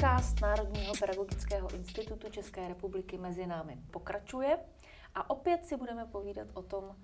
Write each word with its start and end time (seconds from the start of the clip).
Podcast 0.00 0.40
Národního 0.40 0.92
pedagogického 1.00 1.74
institutu 1.74 2.30
České 2.30 2.68
republiky 2.68 3.18
mezi 3.18 3.46
námi 3.46 3.78
pokračuje 3.90 4.58
a 5.14 5.30
opět 5.30 5.66
si 5.66 5.76
budeme 5.76 6.04
povídat 6.04 6.48
o 6.54 6.62
tom, 6.62 6.96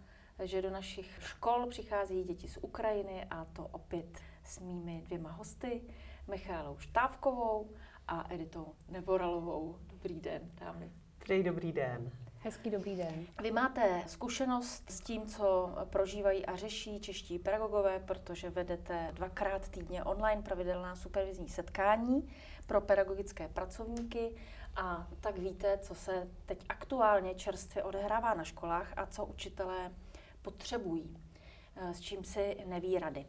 že 0.44 0.62
do 0.62 0.70
našich 0.70 1.18
škol 1.20 1.66
přichází 1.66 2.24
děti 2.24 2.48
z 2.48 2.58
Ukrajiny 2.60 3.24
a 3.30 3.44
to 3.44 3.66
opět 3.66 4.18
s 4.44 4.58
mými 4.58 5.02
dvěma 5.04 5.30
hosty, 5.30 5.82
Michálou 6.30 6.78
Štávkovou 6.78 7.70
a 8.08 8.34
Editou 8.34 8.74
Neboralovou. 8.88 9.78
Dobrý 9.80 10.20
den, 10.20 10.50
dámy. 10.60 10.92
Dobrý 11.42 11.72
den. 11.72 12.25
Hezký 12.46 12.70
dobrý 12.70 12.96
den. 12.96 13.26
Vy 13.42 13.50
máte 13.50 14.04
zkušenost 14.06 14.90
s 14.90 15.00
tím, 15.00 15.26
co 15.26 15.70
prožívají 15.90 16.46
a 16.46 16.56
řeší 16.56 17.00
čeští 17.00 17.38
pedagogové, 17.38 17.98
protože 17.98 18.50
vedete 18.50 19.10
dvakrát 19.12 19.68
týdně 19.68 20.04
online 20.04 20.42
pravidelná 20.42 20.96
supervizní 20.96 21.48
setkání 21.48 22.32
pro 22.66 22.80
pedagogické 22.80 23.48
pracovníky 23.48 24.36
a 24.76 25.06
tak 25.20 25.38
víte, 25.38 25.78
co 25.78 25.94
se 25.94 26.28
teď 26.46 26.64
aktuálně 26.68 27.34
čerstvě 27.34 27.82
odehrává 27.82 28.34
na 28.34 28.44
školách 28.44 28.92
a 28.96 29.06
co 29.06 29.24
učitelé 29.24 29.92
potřebují, 30.42 31.16
eh, 31.76 31.94
s 31.94 32.00
čím 32.00 32.24
si 32.24 32.56
neví 32.66 32.98
rady. 32.98 33.26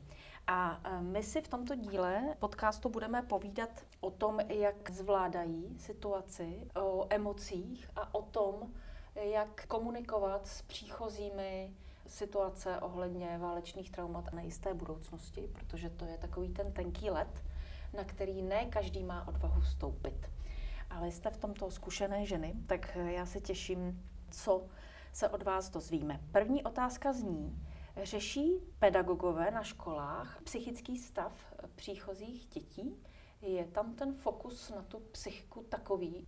A 0.47 0.81
eh, 0.83 1.01
my 1.01 1.23
si 1.23 1.41
v 1.41 1.47
tomto 1.47 1.75
díle 1.75 2.35
podcastu 2.39 2.89
budeme 2.89 3.21
povídat 3.21 3.69
o 3.99 4.11
tom, 4.11 4.39
jak 4.39 4.91
zvládají 4.91 5.79
situaci, 5.79 6.67
o 6.75 7.07
emocích 7.09 7.89
a 7.95 8.13
o 8.15 8.21
tom, 8.21 8.73
jak 9.21 9.65
komunikovat 9.65 10.47
s 10.47 10.61
příchozími 10.61 11.73
situace 12.07 12.79
ohledně 12.79 13.37
válečných 13.37 13.91
traumat 13.91 14.27
a 14.27 14.35
nejisté 14.35 14.73
budoucnosti, 14.73 15.49
protože 15.53 15.89
to 15.89 16.05
je 16.05 16.17
takový 16.17 16.49
ten 16.49 16.71
tenký 16.71 17.09
let, 17.09 17.43
na 17.93 18.03
který 18.03 18.41
ne 18.41 18.65
každý 18.65 19.03
má 19.03 19.27
odvahu 19.27 19.61
vstoupit. 19.61 20.29
Ale 20.89 21.11
jste 21.11 21.29
v 21.29 21.37
tomto 21.37 21.71
zkušené 21.71 22.25
ženy, 22.25 22.53
tak 22.67 22.95
já 22.95 23.25
se 23.25 23.41
těším, 23.41 24.09
co 24.31 24.65
se 25.13 25.29
od 25.29 25.43
vás 25.43 25.69
dozvíme. 25.69 26.19
První 26.31 26.63
otázka 26.63 27.13
zní, 27.13 27.63
řeší 28.03 28.53
pedagogové 28.79 29.51
na 29.51 29.63
školách 29.63 30.41
psychický 30.43 30.97
stav 30.97 31.53
příchozích 31.75 32.47
dětí? 32.47 32.95
Je 33.41 33.65
tam 33.65 33.93
ten 33.93 34.13
fokus 34.13 34.69
na 34.69 34.81
tu 34.81 34.99
psychiku 34.99 35.63
takový, 35.63 36.27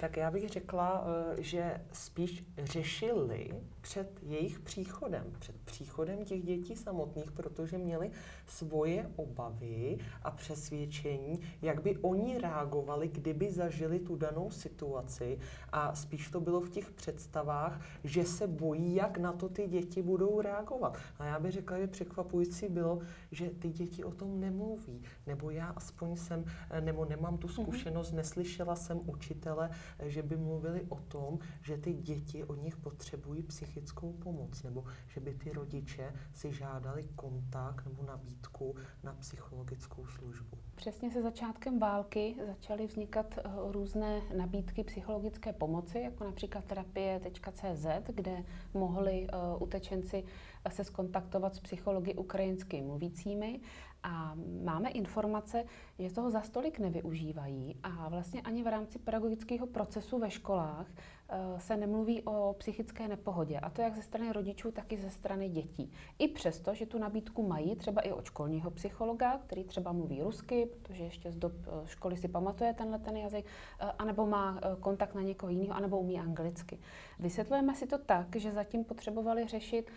tak 0.00 0.16
já 0.16 0.30
bych 0.30 0.48
řekla, 0.48 1.04
eh, 1.06 1.42
že 1.42 1.80
spíš 1.92 2.44
řešili 2.58 3.50
před 3.80 4.20
jejich 4.22 4.60
příchodem, 4.60 5.24
před 5.38 5.56
příchodem 5.64 6.24
těch 6.24 6.42
dětí 6.42 6.76
samotných, 6.76 7.30
protože 7.30 7.78
měli 7.78 8.10
svoje 8.46 9.10
obavy 9.16 9.98
a 10.22 10.30
přesvědčení, 10.30 11.40
jak 11.62 11.82
by 11.82 11.96
oni 11.96 12.38
reagovali, 12.38 13.08
kdyby 13.08 13.50
zažili 13.50 13.98
tu 13.98 14.16
danou 14.16 14.50
situaci 14.50 15.38
a 15.72 15.94
spíš 15.94 16.28
to 16.28 16.40
bylo 16.40 16.60
v 16.60 16.70
těch 16.70 16.90
představách, 16.90 17.80
že 18.04 18.24
se 18.24 18.46
bojí, 18.46 18.94
jak 18.94 19.18
na 19.18 19.32
to 19.32 19.48
ty 19.48 19.68
děti 19.68 20.02
budou 20.02 20.40
reagovat. 20.40 20.98
A 21.18 21.24
já 21.24 21.38
bych 21.38 21.52
řekla, 21.52 21.78
že 21.78 21.86
překvapující 21.86 22.68
bylo, 22.68 22.98
že 23.32 23.50
ty 23.50 23.68
děti 23.68 24.04
o 24.04 24.10
tom 24.10 24.40
nemluví, 24.40 25.02
nebo 25.30 25.50
já 25.50 25.66
aspoň 25.66 26.16
jsem, 26.16 26.44
eh, 26.70 26.80
nebo 26.80 27.04
nemám 27.04 27.38
tu 27.38 27.46
mhm. 27.46 27.54
zkušenost, 27.54 28.12
neslyšela 28.12 28.76
jsem 28.76 29.00
učitele, 29.06 29.70
že 30.02 30.22
by 30.22 30.36
mluvili 30.36 30.86
o 30.88 30.96
tom, 30.96 31.38
že 31.62 31.76
ty 31.76 31.92
děti 31.92 32.44
od 32.44 32.62
nich 32.62 32.76
potřebují 32.76 33.42
psychickou 33.42 34.12
pomoc, 34.12 34.62
nebo 34.62 34.84
že 35.08 35.20
by 35.20 35.34
ty 35.34 35.52
rodiče 35.52 36.12
si 36.34 36.52
žádali 36.52 37.08
kontakt 37.14 37.84
nebo 37.84 38.02
nabídku 38.02 38.74
na 39.02 39.12
psychologickou 39.12 40.06
službu. 40.06 40.58
Přesně 40.74 41.10
se 41.10 41.22
začátkem 41.22 41.78
války 41.78 42.34
začaly 42.46 42.86
vznikat 42.86 43.38
eh, 43.38 43.42
různé 43.72 44.20
nabídky 44.36 44.84
psychologické 44.84 45.52
pomoci, 45.52 45.98
jako 45.98 46.24
například 46.24 46.64
terapie.cz, 46.64 47.86
kde 48.06 48.44
mohli 48.74 49.26
eh, 49.28 49.36
utečenci 49.58 50.24
se 50.68 50.84
skontaktovat 50.84 51.54
s 51.54 51.60
psychologi 51.60 52.14
ukrajinsky 52.14 52.82
mluvícími 52.82 53.60
a 54.02 54.34
máme 54.62 54.90
informace, 54.90 55.64
že 55.98 56.14
toho 56.14 56.30
za 56.30 56.42
stolik 56.42 56.78
nevyužívají 56.78 57.76
a 57.82 58.08
vlastně 58.08 58.42
ani 58.42 58.62
v 58.62 58.66
rámci 58.66 58.98
pedagogického 58.98 59.66
procesu 59.66 60.18
ve 60.18 60.30
školách 60.30 60.86
eh, 61.28 61.60
se 61.60 61.76
nemluví 61.76 62.22
o 62.22 62.54
psychické 62.58 63.08
nepohodě. 63.08 63.58
A 63.58 63.70
to 63.70 63.82
jak 63.82 63.96
ze 63.96 64.02
strany 64.02 64.32
rodičů, 64.32 64.72
tak 64.72 64.92
i 64.92 64.96
ze 64.96 65.10
strany 65.10 65.48
dětí. 65.48 65.92
I 66.18 66.28
přesto, 66.28 66.74
že 66.74 66.86
tu 66.86 66.98
nabídku 66.98 67.48
mají 67.48 67.76
třeba 67.76 68.00
i 68.00 68.12
od 68.12 68.24
školního 68.24 68.70
psychologa, 68.70 69.38
který 69.38 69.64
třeba 69.64 69.92
mluví 69.92 70.22
rusky, 70.22 70.66
protože 70.66 71.04
ještě 71.04 71.32
z 71.32 71.36
dob 71.36 71.52
eh, 71.66 71.86
školy 71.86 72.16
si 72.16 72.28
pamatuje 72.28 72.74
tenhle 72.74 72.98
ten 72.98 73.16
jazyk, 73.16 73.44
eh, 73.46 73.92
anebo 73.98 74.26
má 74.26 74.60
kontakt 74.80 75.14
na 75.14 75.22
někoho 75.22 75.50
jiného, 75.50 75.74
anebo 75.74 75.98
umí 75.98 76.20
anglicky. 76.20 76.78
Vysvětlujeme 77.18 77.74
si 77.74 77.86
to 77.86 77.98
tak, 77.98 78.36
že 78.36 78.52
zatím 78.52 78.84
potřebovali 78.84 79.46
řešit 79.46 79.90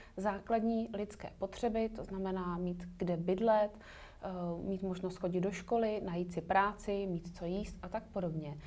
základní 0.53 0.89
lidské 0.93 1.29
potřeby, 1.39 1.89
to 1.89 2.03
znamená 2.03 2.57
mít 2.57 2.83
kde 2.97 3.17
bydlet, 3.17 3.79
Eh, 4.23 4.63
mít 4.63 4.83
možnost 4.83 5.17
chodit 5.17 5.41
do 5.41 5.51
školy, 5.51 6.01
najít 6.05 6.33
si 6.33 6.41
práci, 6.41 7.07
mít 7.07 7.37
co 7.37 7.45
jíst 7.45 7.77
a 7.81 7.89
tak 7.89 8.03
podobně. 8.03 8.57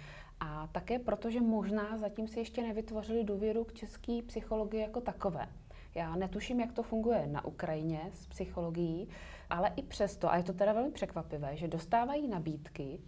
A 0.41 0.67
také 0.67 0.99
proto, 0.99 1.31
že 1.31 1.41
možná 1.41 1.99
zatím 1.99 2.29
si 2.29 2.39
ještě 2.39 2.63
nevytvořili 2.63 3.25
důvěru 3.25 3.65
k 3.65 3.75
české 3.75 4.23
psychologii 4.27 4.81
jako 4.81 5.01
takové. 5.01 5.49
Já 5.95 6.17
netuším, 6.17 6.61
jak 6.61 6.73
to 6.73 6.83
funguje 6.83 7.27
na 7.27 7.45
Ukrajině 7.45 8.11
s 8.13 8.27
psychologií, 8.27 9.09
ale 9.51 9.73
i 9.77 9.83
přesto, 9.83 10.33
a 10.33 10.37
je 10.37 10.43
to 10.43 10.53
teda 10.53 10.73
velmi 10.73 10.91
překvapivé, 10.91 11.57
že 11.57 11.69
dostávají 11.69 12.29
nabídky 12.29 13.01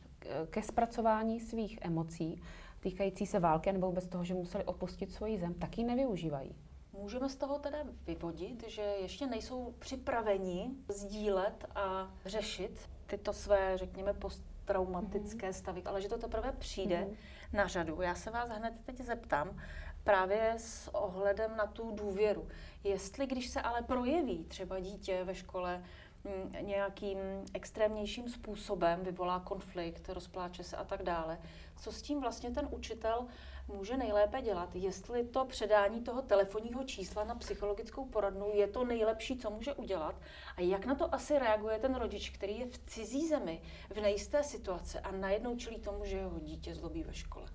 ke 0.50 0.62
zpracování 0.62 1.40
svých 1.40 1.78
emocí 1.82 2.42
týkající 2.80 3.26
se 3.26 3.38
války 3.38 3.72
nebo 3.72 3.86
vůbec 3.86 4.08
toho, 4.08 4.24
že 4.24 4.34
museli 4.34 4.64
opustit 4.64 5.12
svoji 5.12 5.38
zem, 5.38 5.54
tak 5.54 5.78
ji 5.78 5.84
nevyužívají. 5.84 6.67
Můžeme 7.00 7.28
z 7.28 7.36
toho 7.36 7.58
teda 7.58 7.78
vyvodit, 8.06 8.64
že 8.68 8.82
ještě 8.82 9.26
nejsou 9.26 9.74
připraveni 9.78 10.70
sdílet 10.88 11.64
a 11.74 12.10
řešit 12.26 12.88
tyto 13.06 13.32
své, 13.32 13.78
řekněme, 13.78 14.12
posttraumatické 14.12 15.50
mm-hmm. 15.50 15.58
stavy, 15.58 15.82
ale 15.84 16.02
že 16.02 16.08
to 16.08 16.18
teprve 16.18 16.52
přijde 16.52 16.96
mm-hmm. 16.96 17.56
na 17.56 17.66
řadu. 17.66 18.02
Já 18.02 18.14
se 18.14 18.30
vás 18.30 18.48
hned 18.48 18.74
teď 18.86 19.00
zeptám, 19.00 19.60
právě 20.04 20.54
s 20.56 20.94
ohledem 20.94 21.56
na 21.56 21.66
tu 21.66 21.90
důvěru. 21.90 22.48
Jestli, 22.84 23.26
když 23.26 23.48
se 23.48 23.60
ale 23.60 23.82
projeví 23.82 24.44
třeba 24.44 24.80
dítě 24.80 25.24
ve 25.24 25.34
škole 25.34 25.84
mm, 26.24 26.66
nějakým 26.66 27.18
extrémnějším 27.54 28.28
způsobem, 28.28 29.00
vyvolá 29.02 29.40
konflikt, 29.40 30.08
rozpláče 30.08 30.64
se 30.64 30.76
a 30.76 30.84
tak 30.84 31.02
dále, 31.02 31.38
co 31.76 31.92
s 31.92 32.02
tím 32.02 32.20
vlastně 32.20 32.50
ten 32.50 32.68
učitel 32.70 33.26
může 33.68 33.96
nejlépe 33.96 34.42
dělat, 34.42 34.74
jestli 34.74 35.24
to 35.24 35.44
předání 35.44 36.00
toho 36.02 36.22
telefonního 36.22 36.84
čísla 36.84 37.24
na 37.24 37.34
psychologickou 37.34 38.04
poradnu 38.04 38.50
je 38.54 38.66
to 38.66 38.84
nejlepší, 38.84 39.38
co 39.38 39.50
může 39.50 39.74
udělat 39.74 40.14
a 40.56 40.60
jak 40.60 40.86
na 40.86 40.94
to 40.94 41.14
asi 41.14 41.38
reaguje 41.38 41.78
ten 41.78 41.94
rodič, 41.94 42.30
který 42.30 42.58
je 42.58 42.66
v 42.66 42.78
cizí 42.78 43.28
zemi, 43.28 43.62
v 43.90 44.00
nejisté 44.00 44.42
situaci 44.42 44.98
a 44.98 45.10
najednou 45.10 45.56
čelí 45.56 45.78
tomu, 45.78 46.04
že 46.04 46.16
jeho 46.16 46.40
dítě 46.40 46.74
zlobí 46.74 47.02
ve 47.02 47.14
škole. 47.14 47.46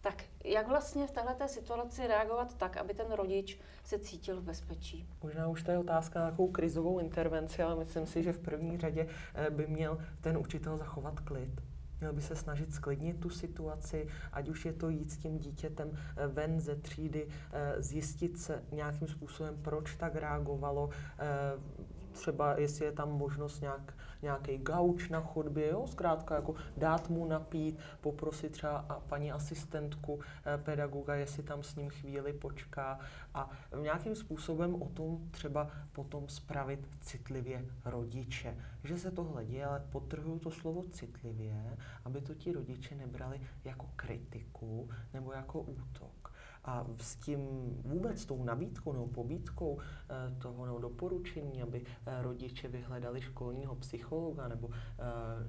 Tak 0.00 0.24
jak 0.44 0.68
vlastně 0.68 1.06
v 1.06 1.10
této 1.10 1.48
situaci 1.48 2.06
reagovat 2.06 2.54
tak, 2.54 2.76
aby 2.76 2.94
ten 2.94 3.12
rodič 3.12 3.58
se 3.84 3.98
cítil 3.98 4.40
v 4.40 4.44
bezpečí? 4.44 5.08
Možná 5.22 5.48
už 5.48 5.62
to 5.62 5.70
je 5.70 5.78
otázka 5.78 6.18
na 6.18 6.24
nějakou 6.26 6.48
krizovou 6.48 6.98
intervenci, 6.98 7.62
ale 7.62 7.76
myslím 7.76 8.06
si, 8.06 8.22
že 8.22 8.32
v 8.32 8.40
první 8.40 8.78
řadě 8.78 9.08
eh, 9.34 9.50
by 9.50 9.66
měl 9.66 9.98
ten 10.20 10.38
učitel 10.38 10.78
zachovat 10.78 11.20
klid 11.20 11.50
Měl 12.00 12.12
by 12.12 12.22
se 12.22 12.36
snažit 12.36 12.74
sklidnit 12.74 13.20
tu 13.20 13.30
situaci, 13.30 14.08
ať 14.32 14.48
už 14.48 14.64
je 14.64 14.72
to 14.72 14.88
jít 14.88 15.10
s 15.10 15.16
tím 15.16 15.38
dítětem 15.38 15.90
eh, 15.92 16.26
ven 16.26 16.60
ze 16.60 16.76
třídy, 16.76 17.28
eh, 17.52 17.82
zjistit 17.82 18.38
se 18.38 18.62
nějakým 18.72 19.08
způsobem, 19.08 19.58
proč 19.62 19.96
tak 19.96 20.14
reagovalo, 20.14 20.90
eh, 21.18 21.26
třeba 22.18 22.58
jestli 22.58 22.84
je 22.84 22.92
tam 22.92 23.12
možnost 23.12 23.60
nějak, 23.60 23.94
nějaký 24.22 24.58
gauč 24.58 25.08
na 25.08 25.20
chodbě, 25.20 25.68
jo, 25.68 25.86
zkrátka 25.86 26.34
jako 26.34 26.54
dát 26.76 27.10
mu 27.10 27.26
napít, 27.26 27.78
poprosit 28.00 28.52
třeba 28.52 28.76
a 28.88 29.00
paní 29.00 29.32
asistentku 29.32 30.20
eh, 30.20 30.58
pedagoga, 30.58 31.14
jestli 31.14 31.42
tam 31.42 31.62
s 31.62 31.76
ním 31.76 31.90
chvíli 31.90 32.32
počká 32.32 32.98
a 33.34 33.50
nějakým 33.82 34.16
způsobem 34.16 34.82
o 34.82 34.88
tom 34.88 35.28
třeba 35.30 35.70
potom 35.92 36.28
spravit 36.28 36.88
citlivě 37.00 37.64
rodiče. 37.84 38.56
Že 38.84 38.98
se 38.98 39.10
tohle 39.10 39.44
děje, 39.44 39.66
ale 39.66 39.84
potrhuju 39.92 40.38
to 40.38 40.50
slovo 40.50 40.82
citlivě, 40.90 41.76
aby 42.04 42.20
to 42.20 42.34
ti 42.34 42.52
rodiče 42.52 42.94
nebrali 42.94 43.40
jako 43.64 43.86
kritiku 43.96 44.90
nebo 45.14 45.32
jako 45.32 45.60
útok. 45.60 46.17
A 46.68 46.86
s 47.00 47.16
tím 47.16 47.40
vůbec 47.84 48.26
tou 48.26 48.44
nabídkou 48.44 48.92
nebo 48.92 49.06
pobídkou 49.06 49.78
eh, 49.80 50.34
toho 50.38 50.66
nebo 50.66 50.78
doporučení, 50.78 51.62
aby 51.62 51.84
eh, 52.06 52.22
rodiče 52.22 52.68
vyhledali 52.68 53.20
školního 53.20 53.74
psychologa 53.74 54.48
nebo 54.48 54.70
eh, 54.72 55.02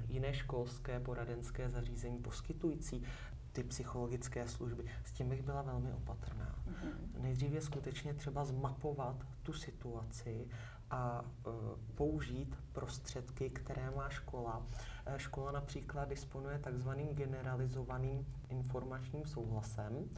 jiné 0.07 0.33
školské 0.33 1.00
poradenské 1.00 1.69
zařízení 1.69 2.18
poskytující 2.18 3.04
ty 3.51 3.63
psychologické 3.63 4.48
služby. 4.48 4.83
S 5.04 5.12
tím 5.12 5.30
bych 5.30 5.42
byla 5.42 5.62
velmi 5.62 5.94
opatrná. 5.94 6.56
Mm-hmm. 6.69 7.22
Nejdřív 7.22 7.51
je 7.51 7.62
skutečně 7.62 8.13
třeba 8.13 8.45
zmapovat 8.45 9.15
tu 9.44 9.54
situaci 9.54 10.48
a 10.92 11.22
uh, 11.22 11.54
použít 11.95 12.56
prostředky, 12.72 13.50
které 13.50 13.92
má 13.92 14.10
škola. 14.10 14.65
Škola 15.18 15.51
například 15.51 16.10
disponuje 16.10 16.60
takzvaným 16.60 17.07
generalizovaným 17.07 18.25
informačním 18.50 19.25
souhlasem, 19.25 20.10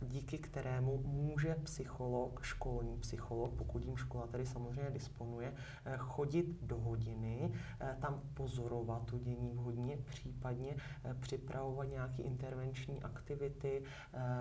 díky 0.00 0.38
kterému 0.38 0.98
může 0.98 1.54
psycholog, 1.54 2.42
školní 2.42 2.96
psycholog, 2.96 3.54
pokud 3.54 3.84
jim 3.84 3.96
škola 3.96 4.26
tedy 4.26 4.46
samozřejmě 4.46 4.90
disponuje, 4.90 5.54
eh, 5.84 5.94
chodit 5.96 6.46
do 6.62 6.78
hodiny, 6.78 7.52
eh, 7.80 7.96
tam 8.00 8.20
pozorovat 8.34 9.04
to 9.04 9.18
dění 9.18 9.52
vhodně, 9.52 9.96
případně 9.96 10.76
eh, 11.04 11.14
připravovat 11.20 11.84
nějaké 11.84 12.22
intervenční 12.22 13.02
aktivity 13.02 13.82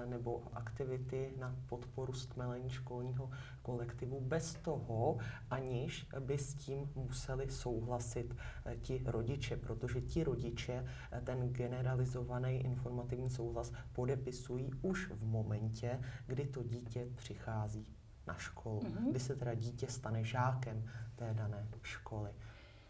nebo 0.05 0.43
aktivity 0.53 1.33
na 1.39 1.55
podporu 1.65 2.13
stmelení 2.13 2.69
školního 2.69 3.29
kolektivu 3.61 4.21
bez 4.21 4.55
toho, 4.55 5.17
aniž 5.49 6.07
by 6.19 6.37
s 6.37 6.53
tím 6.53 6.89
museli 6.95 7.49
souhlasit 7.49 8.35
ti 8.81 9.01
rodiče, 9.05 9.57
protože 9.57 10.01
ti 10.01 10.23
rodiče 10.23 10.85
ten 11.23 11.49
generalizovaný 11.49 12.65
informativní 12.65 13.29
souhlas 13.29 13.71
podepisují 13.93 14.71
už 14.81 15.11
v 15.11 15.23
momentě, 15.23 15.48
momentě, 15.49 15.99
kdy 16.27 16.47
to 16.47 16.63
dítě 16.63 17.07
přichází 17.15 17.95
na 18.27 18.37
školu, 18.37 18.79
mm-hmm. 18.79 19.09
kdy 19.09 19.19
se 19.19 19.35
teda 19.35 19.53
dítě 19.53 19.87
stane 19.87 20.23
žákem 20.23 20.91
té 21.15 21.33
dané 21.33 21.67
školy. 21.81 22.31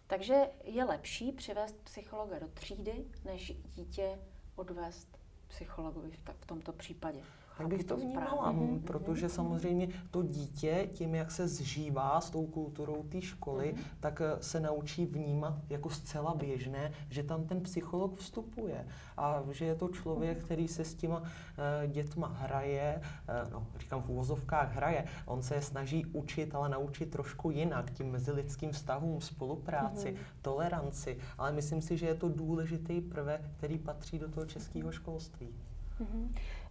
Takže 0.07 0.35
je 0.63 0.83
lepší 0.83 1.31
přivést 1.31 1.75
psychologa 1.83 2.39
do 2.39 2.47
třídy, 2.47 3.05
než 3.25 3.53
dítě 3.75 4.19
odvést 4.55 5.17
psychologovi 5.47 6.11
v, 6.11 6.19
v 6.41 6.45
tomto 6.45 6.73
případě 6.73 7.21
tak 7.59 7.67
bych 7.67 7.83
to 7.83 7.97
vnímala, 7.97 8.53
mm-hmm. 8.53 8.79
protože 8.79 9.29
samozřejmě 9.29 9.87
to 10.11 10.23
dítě 10.23 10.89
tím, 10.93 11.15
jak 11.15 11.31
se 11.31 11.47
zžívá 11.47 12.21
s 12.21 12.29
tou 12.29 12.45
kulturou 12.45 13.03
té 13.03 13.21
školy, 13.21 13.73
mm-hmm. 13.73 13.99
tak 13.99 14.21
eh, 14.21 14.43
se 14.43 14.59
naučí 14.59 15.05
vnímat 15.05 15.53
jako 15.69 15.89
zcela 15.89 16.35
běžné, 16.35 16.91
že 17.09 17.23
tam 17.23 17.43
ten 17.43 17.61
psycholog 17.61 18.17
vstupuje 18.17 18.85
a 19.17 19.43
že 19.51 19.65
je 19.65 19.75
to 19.75 19.87
člověk, 19.87 20.37
mhm. 20.37 20.45
který 20.45 20.67
se 20.67 20.85
s 20.85 20.95
těma 20.95 21.19
uh, 21.19 21.25
dětma 21.87 22.27
hraje, 22.27 23.01
uh, 23.45 23.51
no 23.51 23.67
říkám 23.79 24.01
v 24.01 24.09
úvozovkách 24.09 24.75
hraje, 24.75 25.05
on 25.25 25.41
se 25.41 25.55
je 25.55 25.61
snaží 25.61 26.05
učit, 26.05 26.55
ale 26.55 26.69
naučit 26.69 27.11
trošku 27.11 27.51
jinak, 27.51 27.91
tím 27.91 28.11
mezilidským 28.11 28.71
vztahům, 28.71 29.21
spolupráci, 29.21 30.07
mm-hmm. 30.07 30.41
toleranci, 30.41 31.17
ale 31.37 31.51
myslím 31.51 31.81
si, 31.81 31.97
že 31.97 32.05
je 32.05 32.15
to 32.15 32.29
důležitý 32.29 33.01
prvek, 33.01 33.41
který 33.57 33.77
patří 33.77 34.19
do 34.19 34.29
toho 34.29 34.45
českého 34.45 34.91
školství. 34.91 35.47
Mm-hmm. 36.01 36.27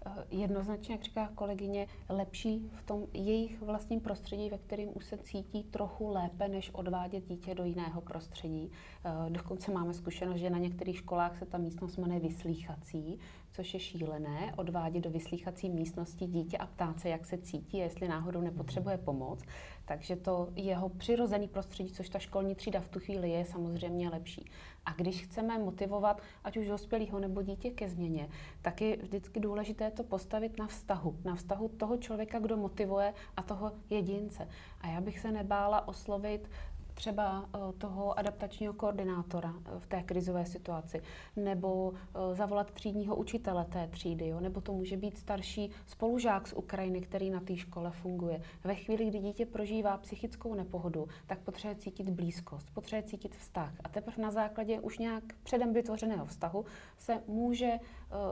Eh, 0.07 0.25
jednoznačně, 0.31 0.95
jak 0.95 1.03
říká 1.03 1.31
kolegyně, 1.35 1.87
lepší 2.09 2.71
v 2.75 2.83
tom 2.83 3.07
jejich 3.13 3.63
vlastním 3.63 4.01
prostředí, 4.01 4.51
ve 4.51 4.59
kterém 4.59 4.89
už 4.95 5.05
se 5.05 5.19
cítí 5.19 5.63
trochu 5.63 6.09
lépe, 6.09 6.49
než 6.49 6.71
odvádět 6.73 7.25
dítě 7.29 7.55
do 7.55 7.65
jiného 7.65 8.01
prostředí. 8.01 8.71
Eh, 9.05 9.31
dokonce 9.31 9.73
máme 9.73 9.95
zkušenost, 9.95 10.39
že 10.39 10.51
na 10.51 10.59
některých 10.59 10.97
školách 10.97 11.39
se 11.39 11.47
ta 11.47 11.59
místnost 11.59 11.97
jmenuje 11.97 12.21
vyslýchací, 12.21 13.19
což 13.59 13.75
je 13.75 13.81
šílené, 13.81 14.55
odvádět 14.57 15.05
do 15.05 15.11
vyslýchací 15.11 15.71
místnosti 15.71 16.27
dítě 16.27 16.59
a 16.59 16.67
ptát 16.67 17.01
se, 17.01 17.09
jak 17.09 17.27
se 17.27 17.39
cítí, 17.39 17.79
jestli 17.79 18.09
náhodou 18.09 18.41
nepotřebuje 18.41 18.99
pomoc. 18.99 19.43
Takže 19.85 20.17
to 20.17 20.49
jeho 20.57 20.89
přirozený 20.89 21.49
prostředí, 21.49 21.93
což 21.93 22.09
ta 22.09 22.19
školní 22.19 22.55
třída 22.55 22.81
v 22.81 22.89
tu 22.89 23.01
chvíli 23.01 23.31
je, 23.31 23.45
samozřejmě 23.45 24.09
lepší. 24.09 24.51
A 24.87 24.93
když 24.93 25.23
chceme 25.23 25.59
motivovat 25.59 26.23
ať 26.45 26.57
už 26.57 26.67
dospělého 26.67 27.19
nebo 27.19 27.43
dítě 27.43 27.71
ke 27.71 27.89
změně, 27.89 28.29
tak 28.63 28.81
je 28.81 28.97
vždycky 28.97 29.41
důležité 29.41 29.91
to 29.91 30.05
postavit 30.05 30.59
na 30.59 30.67
vztahu. 30.67 31.17
Na 31.25 31.35
vztahu 31.35 31.69
toho 31.69 31.97
člověka, 31.97 32.39
kdo 32.39 32.57
motivuje 32.57 33.15
a 33.37 33.43
toho 33.43 33.73
jedince. 33.91 34.49
A 34.81 34.89
já 34.89 35.01
bych 35.01 35.19
se 35.19 35.33
nebála 35.33 35.89
oslovit 35.89 36.51
třeba 36.99 37.49
eh, 37.55 37.59
toho 37.79 38.19
adaptačního 38.19 38.73
koordinátora 38.73 39.55
eh, 39.57 39.79
v 39.79 39.87
té 39.87 40.03
krizové 40.03 40.47
situaci, 40.47 41.03
nebo 41.37 41.93
eh, 41.95 42.35
zavolat 42.35 42.71
třídního 42.71 43.17
učitele 43.17 43.65
té 43.65 43.87
třídy, 43.87 44.29
jo? 44.29 44.41
nebo 44.41 44.61
to 44.61 44.73
může 44.73 44.97
být 44.97 45.19
starší 45.19 45.71
spolužák 45.87 46.49
z 46.49 46.53
Ukrajiny, 46.53 47.01
který 47.01 47.31
na 47.31 47.41
té 47.41 47.57
škole 47.57 47.91
funguje. 47.91 48.43
Ve 48.65 48.75
chvíli, 48.75 49.07
kdy 49.07 49.19
dítě 49.19 49.47
prožívá 49.47 49.97
psychickou 49.97 50.55
nepohodu, 50.55 51.09
tak 51.27 51.39
potřebuje 51.39 51.77
cítit 51.77 52.11
blízkost, 52.11 52.71
potřebuje 52.75 53.03
cítit 53.03 53.37
vztah. 53.37 53.73
A 53.85 53.89
teprve 53.89 54.23
na 54.23 54.31
základě 54.31 54.81
už 54.81 54.99
nějak 54.99 55.25
předem 55.43 55.73
vytvořeného 55.73 56.27
vztahu 56.27 56.65
se 56.99 57.23
může 57.27 57.73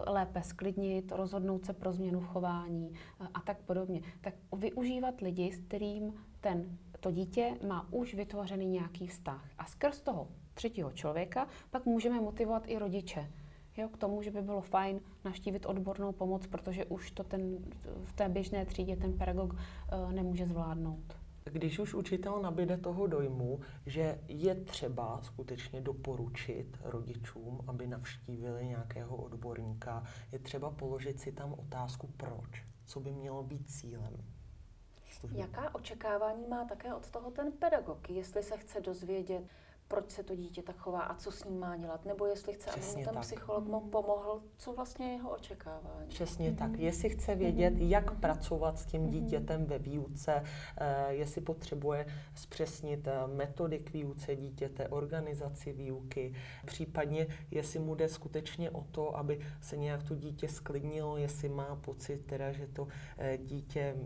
lépe 0.07 0.43
sklidnit, 0.43 1.13
rozhodnout 1.13 1.65
se 1.65 1.73
pro 1.73 1.93
změnu 1.93 2.21
chování 2.21 2.93
a 3.35 3.41
tak 3.41 3.59
podobně. 3.59 4.03
Tak 4.21 4.35
využívat 4.53 5.21
lidi, 5.21 5.53
s 5.53 5.59
kterým 5.59 6.15
ten 6.41 6.79
to 7.06 7.11
dítě 7.11 7.55
má 7.69 7.88
už 7.91 8.14
vytvořený 8.14 8.67
nějaký 8.67 9.06
vztah. 9.06 9.50
A 9.58 9.67
skrz 9.67 10.00
toho 10.00 10.29
třetího 10.55 10.93
člověka 10.93 11.49
pak 11.70 11.87
můžeme 11.87 12.20
motivovat 12.20 12.62
i 12.67 12.79
rodiče. 12.79 13.31
Jo, 13.76 13.88
k 13.88 13.97
tomu, 13.97 14.23
že 14.23 14.31
by 14.31 14.43
bylo 14.43 14.61
fajn 14.61 15.00
naštívit 15.25 15.67
odbornou 15.67 16.12
pomoc, 16.12 16.47
protože 16.47 16.85
už 16.85 17.11
to 17.11 17.25
ten, 17.25 17.58
v 18.05 18.12
té 18.12 18.29
běžné 18.29 18.67
třídě 18.67 18.97
ten 18.97 19.12
pedagog 19.12 19.53
uh, 19.53 20.12
nemůže 20.12 20.47
zvládnout. 20.47 21.17
Když 21.44 21.79
už 21.79 21.94
učitel 21.94 22.43
nabíde 22.43 22.76
toho 22.76 23.06
dojmu, 23.06 23.61
že 23.87 24.19
je 24.29 24.55
třeba 24.55 25.20
skutečně 25.23 25.81
doporučit 25.81 26.79
rodičům, 26.85 27.61
aby 27.67 27.87
navštívili 27.87 28.67
nějakého 28.67 29.17
odborníka, 29.17 30.05
je 30.32 30.38
třeba 30.38 30.70
položit 30.70 31.20
si 31.20 31.32
tam 31.32 31.55
otázku 31.58 32.11
proč, 32.17 32.64
co 32.85 33.00
by 33.00 33.12
mělo 33.12 33.43
být 33.43 33.70
cílem 33.70 34.36
služby. 35.17 35.41
Jaká 35.41 35.75
očekávání 35.75 36.47
má 36.47 36.65
také 36.65 36.95
od 36.95 37.11
toho 37.11 37.31
ten 37.31 37.53
pedagog, 37.53 38.11
jestli 38.11 38.43
se 38.43 38.57
chce 38.57 38.81
dozvědět, 38.81 39.45
proč 39.89 40.11
se 40.11 40.23
to 40.23 40.37
dítě 40.37 40.63
tak 40.63 40.77
chová 40.77 41.01
a 41.01 41.15
co 41.15 41.31
s 41.33 41.45
ním 41.45 41.61
má 41.61 41.77
dělat, 41.77 42.05
nebo 42.05 42.27
jestli 42.27 42.53
chce, 42.53 42.71
Přesně 42.71 42.93
aby 42.93 43.01
mu 43.01 43.05
ten 43.05 43.15
tak. 43.15 43.23
psycholog 43.23 43.65
mu 43.65 43.81
pomohl, 43.81 44.43
co 44.59 44.73
vlastně 44.73 45.07
je 45.07 45.13
jeho 45.13 45.31
očekávání. 45.31 46.09
Přesně 46.09 46.51
mm-hmm. 46.51 46.57
tak. 46.57 46.71
Mhm. 46.71 46.81
Jestli 46.81 47.09
chce 47.09 47.35
vědět, 47.35 47.75
mm-hmm. 47.75 47.89
jak 47.89 48.11
mm-hmm. 48.11 48.21
pracovat 48.21 48.79
s 48.79 48.87
tím 48.87 49.03
mhm. 49.03 49.11
dítětem 49.11 49.65
ve 49.65 49.79
výuce, 49.79 50.41
uh, 50.41 50.47
jestli 51.09 51.41
potřebuje 51.41 52.07
zpřesnit 52.35 53.07
uh, 53.07 53.35
metody 53.35 53.79
k 53.79 53.93
výuce 53.93 54.37
dítěte, 54.37 54.89
organizaci 54.89 55.73
výuky, 55.73 56.35
případně 56.67 57.27
jestli 57.51 57.79
mu 57.79 57.95
jde 57.95 58.09
skutečně 58.09 58.71
o 58.71 58.85
to, 58.91 59.17
aby 59.17 59.41
se 59.61 59.77
nějak 59.77 60.03
to 60.03 60.15
dítě 60.15 60.49
sklidnilo, 60.49 61.17
jestli 61.17 61.49
má 61.49 61.77
pocit 61.77 62.27
teda, 62.27 62.53
že 62.53 62.67
to 62.67 62.83
uh, 62.83 62.89
dítě 63.39 63.97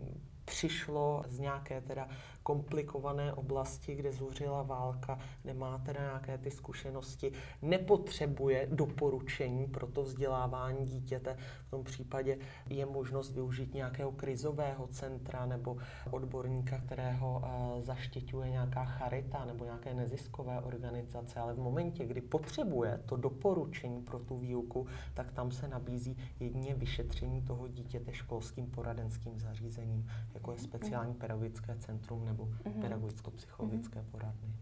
přišlo 0.51 1.23
z 1.27 1.39
nějaké 1.39 1.81
teda 1.81 2.07
komplikované 2.43 3.33
oblasti, 3.33 3.95
kde 3.95 4.11
zuřila 4.11 4.63
válka, 4.63 5.19
kde 5.41 5.53
má 5.53 5.77
teda 5.77 5.99
nějaké 5.99 6.37
ty 6.37 6.51
zkušenosti, 6.51 7.31
nepotřebuje 7.61 8.67
doporučení 8.71 9.67
pro 9.67 9.87
to 9.87 10.03
vzdělávání 10.03 10.85
dítěte. 10.85 11.37
V 11.67 11.69
tom 11.69 11.83
případě 11.83 12.37
je 12.69 12.85
možnost 12.85 13.31
využít 13.31 13.73
nějakého 13.73 14.11
krizového 14.11 14.87
centra 14.87 15.45
nebo 15.45 15.77
odborníka, 16.11 16.77
kterého 16.77 17.39
uh, 17.39 17.81
zaštěťuje 17.81 18.49
nějaká 18.49 18.85
charita 18.85 19.45
nebo 19.45 19.65
nějaké 19.65 19.93
neziskové 19.93 20.61
organizace, 20.61 21.39
ale 21.39 21.53
v 21.53 21.59
momentě, 21.59 22.05
kdy 22.05 22.21
potřebuje 22.21 22.99
to 23.05 23.15
doporučení 23.15 24.01
pro 24.01 24.19
tu 24.19 24.37
výuku, 24.37 24.87
tak 25.13 25.31
tam 25.31 25.51
se 25.51 25.67
nabízí 25.67 26.17
jedině 26.39 26.73
vyšetření 26.73 27.41
toho 27.41 27.67
dítěte 27.67 28.13
školským 28.13 28.71
poradenským 28.71 29.39
zařízením, 29.39 30.07
jako 30.33 30.51
je 30.51 30.59
speciální 30.59 31.13
pedagogické 31.13 31.75
centrum 31.75 32.25
nebo 32.31 32.45
mm-hmm. 32.45 32.81
pedagogicko-psychologické 32.81 33.99
mm-hmm. 33.99 34.11
poradny. 34.11 34.55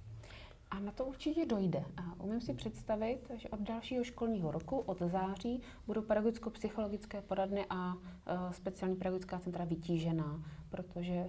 A 0.71 0.79
na 0.79 0.91
to 0.91 1.05
určitě 1.05 1.45
dojde. 1.45 1.85
A 1.97 2.23
umím 2.23 2.41
si 2.41 2.53
představit, 2.53 3.31
že 3.35 3.49
od 3.49 3.59
dalšího 3.59 4.03
školního 4.03 4.51
roku, 4.51 4.77
od 4.77 5.01
září, 5.01 5.61
budou 5.87 6.01
pedagogicko-psychologické 6.01 7.21
poradny 7.21 7.65
a 7.69 7.93
uh, 7.93 8.51
speciální 8.51 8.95
pedagogická 8.95 9.39
centra 9.39 9.65
vytížená, 9.65 10.43
protože 10.69 11.25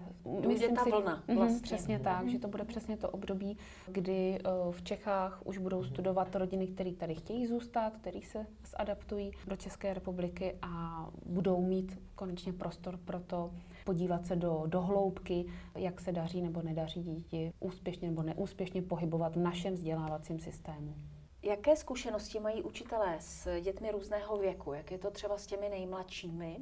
myslím 0.46 0.76
ta 0.76 0.84
si, 0.84 0.90
vlna 0.90 1.22
mhm, 1.28 1.36
vlastně. 1.36 1.60
Přesně 1.60 1.98
mm-hmm. 1.98 2.02
tak, 2.02 2.28
že 2.28 2.38
to 2.38 2.48
bude 2.48 2.64
přesně 2.64 2.96
to 2.96 3.10
období, 3.10 3.56
kdy 3.86 4.38
uh, 4.66 4.72
v 4.72 4.82
Čechách 4.82 5.42
už 5.44 5.58
budou 5.58 5.80
mm-hmm. 5.80 5.88
studovat 5.88 6.36
rodiny, 6.36 6.66
které 6.66 6.92
tady 6.92 7.14
chtějí 7.14 7.46
zůstat, 7.46 7.96
které 7.96 8.20
se 8.22 8.46
zadaptují 8.78 9.30
do 9.46 9.56
České 9.56 9.94
republiky 9.94 10.56
a 10.62 11.06
budou 11.26 11.62
mít 11.62 11.98
konečně 12.14 12.52
prostor 12.52 12.96
pro 12.96 13.20
to 13.20 13.50
podívat 13.84 14.26
se 14.26 14.36
do, 14.36 14.62
do 14.66 14.82
hloubky, 14.82 15.44
jak 15.74 16.00
se 16.00 16.12
daří 16.12 16.42
nebo 16.42 16.62
nedaří 16.62 17.02
dítě 17.02 17.52
úspěšně 17.60 18.08
nebo 18.08 18.22
neúspěšně 18.22 18.82
pohybovat 18.82 19.36
v 19.36 19.38
našem 19.38 19.74
vzdělávacím 19.74 20.40
systému. 20.40 20.94
Jaké 21.42 21.76
zkušenosti 21.76 22.40
mají 22.40 22.62
učitelé 22.62 23.16
s 23.20 23.60
dětmi 23.60 23.90
různého 23.90 24.36
věku? 24.36 24.72
Jak 24.72 24.90
je 24.90 24.98
to 24.98 25.10
třeba 25.10 25.38
s 25.38 25.46
těmi 25.46 25.68
nejmladšími? 25.68 26.56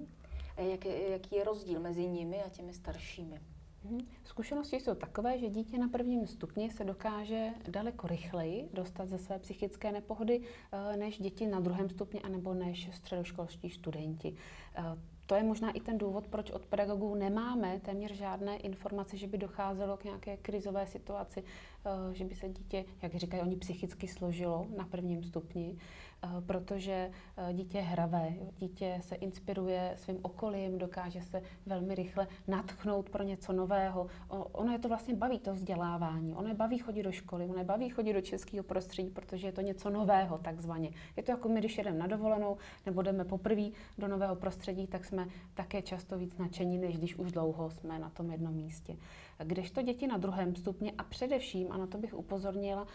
Jak 0.59 0.85
jaký 0.85 1.37
je 1.37 1.45
rozdíl 1.45 1.81
mezi 1.81 2.07
nimi 2.07 2.43
a 2.43 2.49
těmi 2.49 2.73
staršími? 2.73 3.41
Mhm. 3.85 4.01
Zkušenosti 4.25 4.77
jsou 4.77 4.95
takové, 4.95 5.39
že 5.39 5.49
dítě 5.49 5.79
na 5.79 5.89
prvním 5.89 6.27
stupni 6.27 6.71
se 6.71 6.85
dokáže 6.85 7.51
daleko 7.69 8.07
rychleji 8.07 8.69
dostat 8.73 9.09
ze 9.09 9.19
své 9.19 9.39
psychické 9.39 9.93
nepohody 9.93 10.41
eh, 10.73 10.97
než 10.97 11.19
děti 11.19 11.47
na 11.47 11.61
druhém 11.61 11.91
stupni 11.91 12.21
anebo 12.21 12.55
než 12.55 12.91
středoškolští 12.93 13.71
studenti. 13.71 14.37
Eh, 14.75 14.83
to 15.27 15.35
je 15.35 15.43
možná 15.43 15.71
i 15.71 15.81
ten 15.81 15.99
důvod, 15.99 16.27
proč 16.27 16.51
od 16.51 16.67
pedagogů 16.67 17.15
nemáme 17.15 17.81
téměř 17.81 18.13
žádné 18.13 18.57
informace, 18.57 19.17
že 19.17 19.27
by 19.27 19.39
docházelo 19.39 19.97
k 19.97 20.05
nějaké 20.05 20.37
krizové 20.37 20.87
situaci, 20.87 21.43
eh, 21.43 22.15
že 22.15 22.25
by 22.25 22.35
se 22.35 22.49
dítě, 22.49 22.85
jak 23.03 23.15
říkají 23.15 23.43
oni, 23.43 23.57
psychicky 23.57 24.09
složilo 24.09 24.67
na 24.77 24.85
prvním 24.85 25.23
stupni. 25.23 25.79
Eh, 26.23 26.29
protože 26.47 27.11
eh, 27.37 27.53
dítě 27.53 27.79
je 27.79 27.85
hravé, 27.85 28.33
dítě 28.59 28.99
se 29.03 29.15
inspiruje 29.15 29.93
svým 29.97 30.19
okolím, 30.23 30.79
dokáže 30.79 31.23
se 31.23 31.43
velmi 31.67 31.95
rychle 31.95 32.27
natchnout 32.47 33.11
pro 33.11 33.23
něco 33.23 33.53
nového. 33.53 34.07
Ono 34.29 34.73
je 34.73 34.79
to 34.79 34.89
vlastně 34.89 35.15
baví, 35.15 35.39
to 35.39 35.55
vzdělávání. 35.55 36.35
Ono 36.35 36.49
je 36.49 36.55
baví 36.55 36.79
chodit 36.79 37.03
do 37.03 37.13
školy, 37.13 37.45
ono 37.45 37.59
je 37.59 37.65
baví 37.65 37.89
chodit 37.89 38.13
do 38.13 38.21
českého 38.21 38.65
prostředí, 38.65 39.11
protože 39.11 39.47
je 39.47 39.53
to 39.53 39.61
něco 39.61 39.91
nového 39.91 40.39
takzvaně. 40.39 40.91
Je 41.17 41.23
to 41.23 41.31
jako 41.31 41.49
my, 41.49 41.61
když 41.61 41.79
jedeme 41.79 41.99
na 41.99 42.07
dovolenou 42.07 42.57
nebo 42.87 43.03
jdeme 43.03 43.25
poprvé 43.25 43.69
do 43.99 44.09
nového 44.09 44.37
prostředí, 44.37 44.87
tak 44.87 45.05
jsme 45.05 45.27
také 45.55 45.83
často 45.83 46.19
víc 46.19 46.39
nadšení, 46.39 46.79
než 46.79 46.99
když 46.99 47.17
už 47.17 47.33
dlouho 47.33 47.71
jsme 47.71 47.99
na 47.99 48.11
tom 48.11 48.31
jednom 48.31 48.55
místě. 48.55 48.97
Když 49.45 49.71
to 49.71 49.83
děti 49.83 50.07
na 50.07 50.17
druhém 50.17 50.57
stupni 50.57 50.93
a 50.99 51.05
především, 51.05 51.73
a 51.73 51.77
na 51.77 51.87
to 51.87 51.99
bych 51.99 52.15
upozornila, 52.15 52.87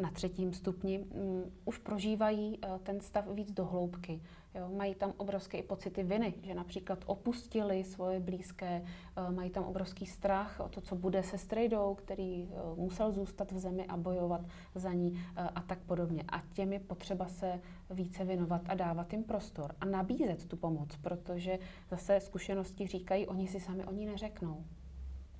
na 0.00 0.10
třetím 0.10 0.52
stupni, 0.52 0.98
mm, 0.98 1.52
už 1.64 1.78
prožívají 1.78 2.58
eh, 2.62 2.68
ten 2.82 3.00
stav 3.00 3.24
víc 3.28 3.52
do 3.52 3.64
hloubky. 3.64 4.20
Jo, 4.54 4.70
mají 4.76 4.94
tam 4.94 5.12
obrovské 5.16 5.62
pocity 5.62 6.02
viny, 6.02 6.34
že 6.42 6.54
například 6.54 6.98
opustili 7.06 7.84
svoje 7.84 8.20
blízké, 8.20 8.82
eh, 9.16 9.30
mají 9.30 9.50
tam 9.50 9.64
obrovský 9.64 10.06
strach 10.06 10.60
o 10.60 10.68
to, 10.68 10.80
co 10.80 10.96
bude 10.96 11.22
se 11.22 11.38
strejdou, 11.38 11.94
který 11.94 12.48
musel 12.76 13.12
zůstat 13.12 13.52
v 13.52 13.58
zemi 13.58 13.86
a 13.86 13.96
bojovat 13.96 14.40
za 14.74 14.92
ní 14.92 15.24
a 15.36 15.60
tak 15.60 15.78
podobně. 15.78 16.24
A 16.28 16.42
těm 16.52 16.72
je 16.72 16.80
potřeba 16.80 17.28
se 17.28 17.60
více 17.90 18.24
věnovat 18.24 18.62
a 18.66 18.74
dávat 18.74 19.12
jim 19.12 19.24
prostor 19.24 19.74
a 19.80 19.84
nabízet 19.84 20.46
tu 20.46 20.56
pomoc, 20.56 20.96
protože 20.96 21.58
zase 21.90 22.20
zkušenosti 22.20 22.86
říkají, 22.86 23.26
oni 23.26 23.48
si 23.48 23.60
sami 23.60 23.84
oni 23.84 24.06
neřeknou. 24.06 24.64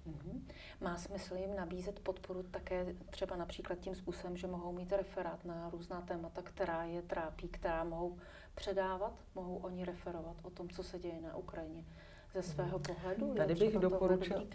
Mm-hmm. 0.07 0.41
Má 0.83 0.97
smysl 0.97 1.35
jim 1.35 1.57
nabízet 1.57 2.01
podporu 2.01 2.43
také 2.43 2.95
třeba 3.11 3.37
například 3.37 3.79
tím 3.79 3.95
způsobem, 3.95 4.37
že 4.37 4.47
mohou 4.47 4.73
mít 4.73 4.93
referát 4.93 5.45
na 5.45 5.71
různá 5.71 6.01
témata, 6.01 6.43
která 6.43 6.85
je 6.85 7.03
trápí, 7.03 7.49
která 7.49 7.85
mohou 7.85 8.19
předávat, 8.55 9.13
mohou 9.35 9.57
oni 9.57 9.85
referovat 9.85 10.37
o 10.43 10.51
tom, 10.51 10.69
co 10.69 10.83
se 10.83 10.99
děje 10.99 11.21
na 11.21 11.37
Ukrajině 11.37 11.85
ze 12.35 12.43
svého 12.43 12.79
mhm. 12.79 12.83
pohledu? 12.83 13.35
Tady 13.35 13.55
bych 13.55 13.79
doporučil 13.79 14.47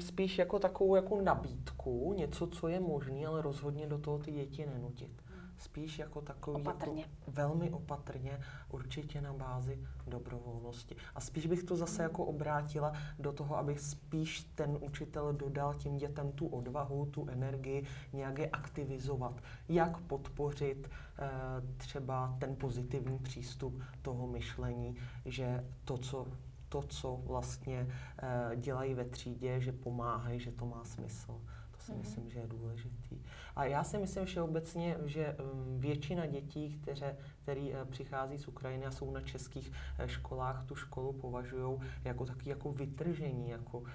spíš 0.00 0.38
jako 0.38 0.58
takovou 0.58 0.96
jako 0.96 1.20
nabídku, 1.20 2.14
něco, 2.16 2.46
co 2.46 2.68
je 2.68 2.80
možné, 2.80 3.26
ale 3.26 3.42
rozhodně 3.42 3.86
do 3.86 3.98
toho 3.98 4.18
ty 4.18 4.32
děti 4.32 4.66
nenutit 4.66 5.25
spíš 5.58 5.98
jako 5.98 6.20
takový 6.20 6.58
jako 6.58 6.70
opatrně. 6.70 7.02
Jako 7.02 7.30
velmi 7.30 7.70
opatrně, 7.70 8.40
určitě 8.70 9.20
na 9.20 9.32
bázi 9.32 9.78
dobrovolnosti. 10.06 10.96
A 11.14 11.20
spíš 11.20 11.46
bych 11.46 11.62
to 11.62 11.76
zase 11.76 12.02
jako 12.02 12.24
obrátila 12.24 12.92
do 13.18 13.32
toho, 13.32 13.56
aby 13.56 13.78
spíš 13.78 14.44
ten 14.54 14.78
učitel 14.80 15.32
dodal 15.32 15.74
těm 15.74 15.96
dětem 15.96 16.32
tu 16.32 16.46
odvahu, 16.46 17.06
tu 17.06 17.28
energii, 17.28 17.86
nějak 18.12 18.38
je 18.38 18.50
aktivizovat. 18.50 19.42
Jak 19.68 19.98
podpořit 19.98 20.90
e, 21.18 21.76
třeba 21.76 22.36
ten 22.38 22.56
pozitivní 22.56 23.18
přístup 23.18 23.82
toho 24.02 24.26
myšlení, 24.26 24.96
že 25.24 25.64
to, 25.84 25.98
co 25.98 26.26
to, 26.68 26.82
co 26.82 27.20
vlastně 27.24 27.88
e, 28.18 28.56
dělají 28.56 28.94
ve 28.94 29.04
třídě, 29.04 29.60
že 29.60 29.72
pomáhají, 29.72 30.40
že 30.40 30.52
to 30.52 30.66
má 30.66 30.84
smysl 30.84 31.40
si 31.86 31.92
mm-hmm. 31.92 31.98
myslím, 31.98 32.30
že 32.30 32.38
je 32.38 32.46
důležitý. 32.46 33.22
A 33.56 33.64
já 33.64 33.84
si 33.84 33.98
myslím 33.98 34.24
všeobecně, 34.24 34.96
že 35.04 35.36
um, 35.36 35.80
většina 35.80 36.26
dětí, 36.26 36.78
které, 36.82 37.16
který 37.42 37.72
uh, 37.72 37.84
přichází 37.84 38.38
z 38.38 38.48
Ukrajiny 38.48 38.86
a 38.86 38.90
jsou 38.90 39.10
na 39.10 39.20
českých 39.20 39.70
uh, 39.70 40.06
školách, 40.06 40.64
tu 40.66 40.74
školu 40.74 41.12
považují 41.12 41.78
jako 42.04 42.26
taky 42.26 42.50
jako 42.50 42.72
vytržení, 42.72 43.48
jako 43.50 43.78
uh, 43.78 43.86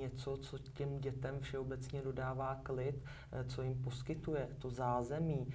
něco, 0.00 0.36
co 0.36 0.58
těm 0.58 0.98
dětem 0.98 1.40
všeobecně 1.40 2.02
dodává 2.02 2.60
klid, 2.62 3.04
co 3.46 3.62
jim 3.62 3.82
poskytuje 3.82 4.48
to 4.58 4.70
zázemí. 4.70 5.46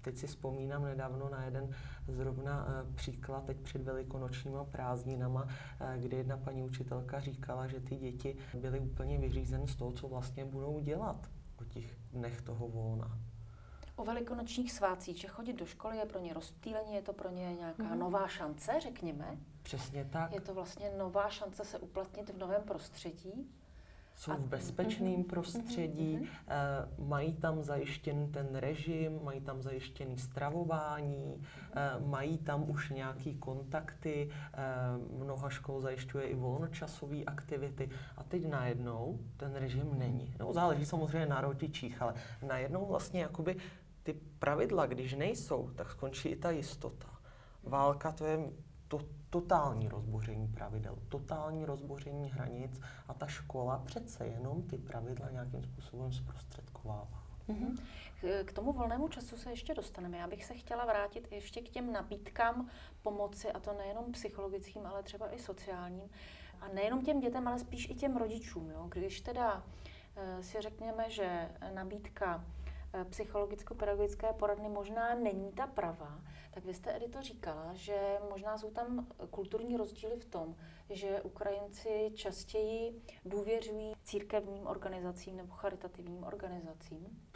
Teď 0.00 0.16
si 0.16 0.26
vzpomínám 0.26 0.84
nedávno 0.84 1.28
na 1.28 1.44
jeden 1.44 1.70
zrovna 2.08 2.66
uh, 2.66 2.94
příklad 2.94 3.44
teď 3.44 3.60
před 3.60 3.82
velikonočníma 3.82 4.64
prázdninama, 4.64 5.42
uh, 5.42 6.02
kdy 6.02 6.16
jedna 6.16 6.36
paní 6.36 6.62
učitelka 6.62 7.20
říkala, 7.20 7.66
že 7.66 7.80
ty 7.80 7.96
děti 7.96 8.36
byly 8.54 8.80
úplně 8.80 9.18
vyřízeny 9.18 9.68
z 9.68 9.76
toho, 9.76 9.92
co 9.92 10.08
vlastně 10.08 10.44
budou 10.44 10.80
dělat 10.80 11.30
o 11.60 11.64
těch 11.64 11.96
dnech 12.12 12.40
toho 12.40 12.68
volna. 12.68 13.18
O 13.96 14.04
velikonočních 14.04 14.72
svácích, 14.72 15.16
že 15.20 15.28
chodit 15.28 15.52
do 15.52 15.66
školy 15.66 15.96
je 15.96 16.06
pro 16.06 16.20
ně 16.20 16.34
rozptýlení, 16.34 16.94
je 16.94 17.02
to 17.02 17.12
pro 17.12 17.30
ně 17.30 17.54
nějaká 17.54 17.82
mm. 17.82 17.98
nová 17.98 18.28
šance, 18.28 18.80
řekněme. 18.80 19.38
Přesně 19.62 20.04
tak. 20.04 20.32
Je 20.32 20.40
to 20.40 20.54
vlastně 20.54 20.90
nová 20.98 21.30
šance 21.30 21.64
se 21.64 21.78
uplatnit 21.78 22.30
v 22.30 22.38
novém 22.38 22.62
prostředí 22.62 23.50
jsou 24.18 24.32
v 24.32 24.48
bezpečném 24.48 25.24
prostředí, 25.24 26.18
uh, 26.20 27.08
mají 27.08 27.32
tam 27.32 27.62
zajištěn 27.62 28.32
ten 28.32 28.48
režim, 28.52 29.20
mají 29.24 29.40
tam 29.40 29.62
zajištěný 29.62 30.18
stravování, 30.18 31.34
uh, 31.34 32.06
mají 32.08 32.38
tam 32.38 32.70
už 32.70 32.90
nějaký 32.90 33.34
kontakty, 33.34 34.30
uh, 34.30 35.22
mnoha 35.22 35.50
škol 35.50 35.80
zajišťuje 35.80 36.24
i 36.24 36.34
volnočasové 36.34 37.24
aktivity 37.24 37.90
a 38.16 38.22
teď 38.24 38.48
najednou 38.48 39.18
ten 39.36 39.54
režim 39.54 39.98
není. 39.98 40.34
No, 40.38 40.52
záleží 40.52 40.86
samozřejmě 40.86 41.26
na 41.26 41.40
rodičích, 41.40 42.02
ale 42.02 42.14
najednou 42.46 42.86
vlastně 42.86 43.20
jakoby 43.20 43.56
ty 44.02 44.14
pravidla, 44.38 44.86
když 44.86 45.14
nejsou, 45.14 45.70
tak 45.74 45.90
skončí 45.90 46.28
i 46.28 46.36
ta 46.36 46.50
jistota. 46.50 47.08
Válka 47.62 48.12
to 48.12 48.26
je 48.26 48.38
to, 48.88 49.00
totální 49.30 49.88
rozboření 49.88 50.48
pravidel, 50.48 50.98
totální 51.08 51.64
rozboření 51.64 52.30
hranic 52.30 52.80
a 53.08 53.14
ta 53.14 53.26
škola 53.26 53.82
přece 53.84 54.26
jenom 54.26 54.62
ty 54.62 54.78
pravidla 54.78 55.30
nějakým 55.30 55.62
způsobem 55.62 56.12
zprostředkovává. 56.12 57.28
Mm-hmm. 57.48 57.78
K 58.44 58.52
tomu 58.52 58.72
volnému 58.72 59.08
času 59.08 59.36
se 59.36 59.50
ještě 59.50 59.74
dostaneme. 59.74 60.18
Já 60.18 60.26
bych 60.26 60.44
se 60.44 60.54
chtěla 60.54 60.84
vrátit 60.84 61.32
ještě 61.32 61.60
k 61.60 61.68
těm 61.68 61.92
nabídkám 61.92 62.68
pomoci, 63.02 63.52
a 63.52 63.60
to 63.60 63.72
nejenom 63.72 64.12
psychologickým, 64.12 64.86
ale 64.86 65.02
třeba 65.02 65.34
i 65.34 65.38
sociálním. 65.38 66.10
A 66.60 66.68
nejenom 66.68 67.04
těm 67.04 67.20
dětem, 67.20 67.48
ale 67.48 67.58
spíš 67.58 67.90
i 67.90 67.94
těm 67.94 68.16
rodičům. 68.16 68.70
Jo? 68.70 68.86
Když 68.88 69.20
teda 69.20 69.64
eh, 70.16 70.42
si 70.42 70.60
řekněme, 70.60 71.10
že 71.10 71.48
nabídka 71.74 72.44
psychologicko-pedagogické 73.10 74.32
poradny 74.32 74.68
možná 74.68 75.14
není 75.14 75.52
ta 75.52 75.66
pravá, 75.66 76.20
tak 76.50 76.64
vy 76.64 76.74
jste, 76.74 76.96
Edito, 76.96 77.22
říkala, 77.22 77.74
že 77.74 78.18
možná 78.30 78.58
jsou 78.58 78.70
tam 78.70 79.06
kulturní 79.30 79.76
rozdíly 79.76 80.16
v 80.16 80.24
tom, 80.24 80.56
že 80.90 81.22
Ukrajinci 81.22 82.10
častěji 82.14 83.02
důvěřují 83.24 83.94
církevním 84.02 84.66
organizacím 84.66 85.36
nebo 85.36 85.54
charitativním 85.54 86.24
organizacím 86.24 87.28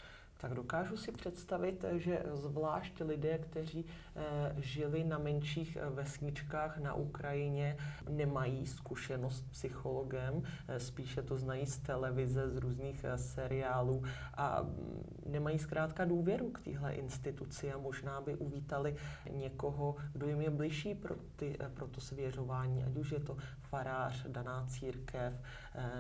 tak 0.42 0.54
dokážu 0.54 0.96
si 0.96 1.12
představit, 1.12 1.84
že 1.96 2.22
zvlášť 2.32 3.00
lidé, 3.00 3.38
kteří 3.38 3.84
eh, 3.86 4.54
žili 4.58 5.04
na 5.04 5.18
menších 5.18 5.76
eh, 5.76 5.90
vesničkách 5.90 6.78
na 6.78 6.94
Ukrajině, 6.94 7.76
nemají 8.08 8.66
zkušenost 8.66 9.36
s 9.36 9.42
psychologem, 9.42 10.42
eh, 10.68 10.80
spíše 10.80 11.22
to 11.22 11.38
znají 11.38 11.66
z 11.66 11.78
televize, 11.78 12.50
z 12.50 12.56
různých 12.56 13.04
seriálů 13.16 14.02
a 14.34 14.62
mm, 14.62 15.04
nemají 15.26 15.58
zkrátka 15.58 16.04
důvěru 16.04 16.50
k 16.50 16.60
téhle 16.60 16.92
instituci 16.92 17.72
a 17.72 17.78
možná 17.78 18.20
by 18.20 18.34
uvítali 18.34 18.96
někoho, 19.30 19.96
kdo 20.12 20.26
jim 20.26 20.40
je 20.40 20.50
bližší 20.50 20.94
pro, 20.94 21.14
ty, 21.36 21.58
pro 21.74 21.86
to 21.86 22.00
svěřování, 22.00 22.84
ať 22.84 22.96
už 22.96 23.12
je 23.12 23.20
to 23.20 23.36
farář, 23.60 24.26
daná 24.28 24.66
církev 24.66 25.34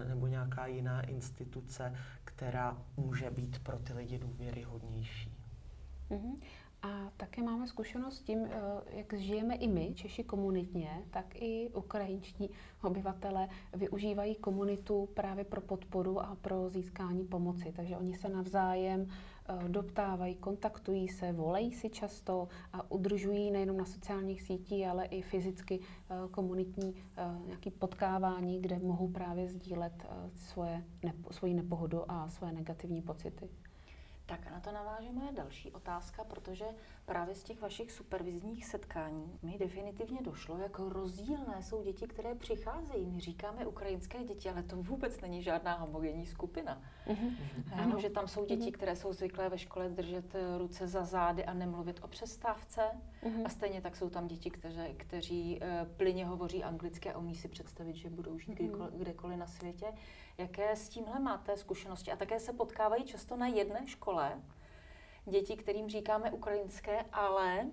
nebo 0.08 0.26
nějaká 0.26 0.66
jiná 0.66 1.00
instituce, 1.00 1.94
která 2.24 2.76
může 2.96 3.30
být 3.30 3.58
pro 3.58 3.78
ty 3.78 3.92
lidi 3.92 4.18
důvěryhodnější. 4.32 5.32
Mm-hmm. 6.10 6.36
A 6.82 7.12
také 7.16 7.42
máme 7.42 7.66
zkušenost 7.66 8.16
s 8.16 8.22
tím, 8.22 8.44
eh, 8.44 8.50
jak 8.90 9.12
žijeme 9.12 9.54
i 9.54 9.68
my, 9.68 9.94
Češi 9.94 10.24
komunitně, 10.24 11.02
tak 11.10 11.42
i 11.42 11.70
ukrajinští 11.74 12.50
obyvatele 12.82 13.48
využívají 13.72 14.34
komunitu 14.34 15.08
právě 15.14 15.44
pro 15.44 15.60
podporu 15.60 16.20
a 16.20 16.36
pro 16.40 16.68
získání 16.68 17.24
pomoci. 17.24 17.72
Takže 17.76 17.96
oni 17.96 18.14
se 18.14 18.28
navzájem 18.28 19.06
eh, 19.08 19.68
doptávají, 19.68 20.34
kontaktují 20.34 21.08
se, 21.08 21.32
volají 21.32 21.72
si 21.72 21.90
často 21.90 22.48
a 22.72 22.90
udržují 22.90 23.50
nejenom 23.50 23.76
na 23.76 23.84
sociálních 23.84 24.42
sítích, 24.42 24.86
ale 24.86 25.04
i 25.04 25.22
fyzicky 25.22 25.80
eh, 25.80 26.14
komunitní 26.30 26.94
nějaký 27.46 27.70
potkávání, 27.70 28.60
kde 28.60 28.78
mohou 28.78 29.08
právě 29.08 29.48
sdílet 29.48 30.06
svoje, 30.34 30.84
svoji 31.30 31.54
nepohodu 31.54 32.10
a 32.10 32.28
svoje 32.28 32.52
negativní 32.52 33.02
pocity. 33.02 33.48
Tak 34.32 34.46
a 34.46 34.50
na 34.50 34.60
to 34.60 34.72
naváže 34.72 35.12
moje 35.12 35.32
další 35.32 35.72
otázka, 35.72 36.24
protože 36.24 36.64
právě 37.04 37.34
z 37.34 37.42
těch 37.42 37.60
vašich 37.60 37.92
supervizních 37.92 38.64
setkání 38.66 39.38
mi 39.42 39.58
definitivně 39.58 40.22
došlo, 40.22 40.58
jak 40.58 40.78
rozdílné 40.78 41.62
jsou 41.62 41.82
děti, 41.82 42.06
které 42.06 42.34
přicházejí. 42.34 43.06
My 43.06 43.20
říkáme 43.20 43.66
ukrajinské 43.66 44.24
děti, 44.24 44.50
ale 44.50 44.62
to 44.62 44.76
vůbec 44.76 45.20
není 45.20 45.42
žádná 45.42 45.74
homogenní 45.74 46.26
skupina. 46.26 46.82
Mm-hmm. 47.06 47.36
Ano, 47.72 47.98
že 47.98 48.10
tam 48.10 48.28
jsou 48.28 48.44
děti, 48.44 48.62
mm-hmm. 48.62 48.72
které 48.72 48.96
jsou 48.96 49.12
zvyklé 49.12 49.48
ve 49.48 49.58
škole 49.58 49.88
držet 49.88 50.34
eh, 50.34 50.58
ruce 50.58 50.88
za 50.88 51.04
zády 51.04 51.44
a 51.44 51.54
nemluvit 51.54 52.00
o 52.04 52.08
přestávce. 52.08 52.80
Mm-hmm. 53.22 53.42
A 53.46 53.48
stejně 53.48 53.80
tak 53.80 53.96
jsou 53.96 54.10
tam 54.10 54.26
děti, 54.26 54.50
kteří, 54.50 54.94
kteří 54.96 55.60
uh, 55.60 55.88
plyně 55.96 56.26
hovoří 56.26 56.64
anglicky 56.64 57.12
a 57.12 57.18
umí 57.18 57.34
si 57.34 57.48
představit, 57.48 57.96
že 57.96 58.10
budou 58.10 58.38
žít 58.38 58.58
mm-hmm. 58.60 58.90
kdekoliv 58.90 59.38
na 59.38 59.46
světě. 59.46 59.86
Jaké 60.38 60.76
s 60.76 60.88
tímhle 60.88 61.20
máte 61.20 61.56
zkušenosti? 61.56 62.12
A 62.12 62.16
také 62.16 62.40
se 62.40 62.52
potkávají 62.52 63.04
často 63.04 63.36
na 63.36 63.46
jedné 63.46 63.86
škole 63.86 64.42
děti, 65.24 65.56
kterým 65.56 65.88
říkáme 65.88 66.30
ukrajinské, 66.30 67.04
ale 67.12 67.66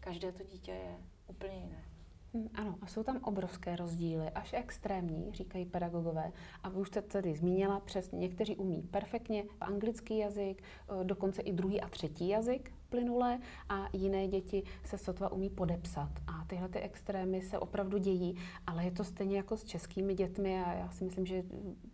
každé 0.00 0.32
to 0.32 0.44
dítě 0.44 0.70
je 0.70 0.96
úplně 1.26 1.56
jiné. 1.56 1.91
Hm, 2.34 2.48
ano, 2.54 2.78
a 2.80 2.86
jsou 2.86 3.02
tam 3.02 3.16
obrovské 3.22 3.76
rozdíly, 3.76 4.30
až 4.30 4.52
extrémní, 4.52 5.32
říkají 5.32 5.66
pedagogové. 5.66 6.32
A 6.62 6.68
vy 6.68 6.76
už 6.76 6.88
jste 6.88 7.02
tady 7.02 7.34
zmínila, 7.34 7.80
přesně 7.80 8.18
někteří 8.18 8.56
umí 8.56 8.82
perfektně 8.82 9.44
anglický 9.60 10.18
jazyk, 10.18 10.62
eh, 10.62 11.04
dokonce 11.04 11.42
i 11.42 11.52
druhý 11.52 11.80
a 11.80 11.88
třetí 11.88 12.28
jazyk 12.28 12.72
plynulé 12.88 13.38
a 13.68 13.88
jiné 13.92 14.28
děti 14.28 14.62
se 14.84 14.98
sotva 14.98 15.32
umí 15.32 15.50
podepsat. 15.50 16.10
A 16.26 16.44
tyhle 16.44 16.68
ty 16.68 16.78
extrémy 16.78 17.42
se 17.42 17.58
opravdu 17.58 17.98
dějí, 17.98 18.36
ale 18.66 18.84
je 18.84 18.90
to 18.90 19.04
stejně 19.04 19.36
jako 19.36 19.56
s 19.56 19.64
českými 19.64 20.14
dětmi 20.14 20.64
a 20.64 20.74
já 20.74 20.90
si 20.90 21.04
myslím, 21.04 21.26
že 21.26 21.42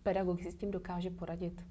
pedagog 0.03 0.43
si 0.43 0.53
s 0.53 0.57
tím 0.57 0.71
dokáže 0.71 1.11
poradit. 1.11 1.63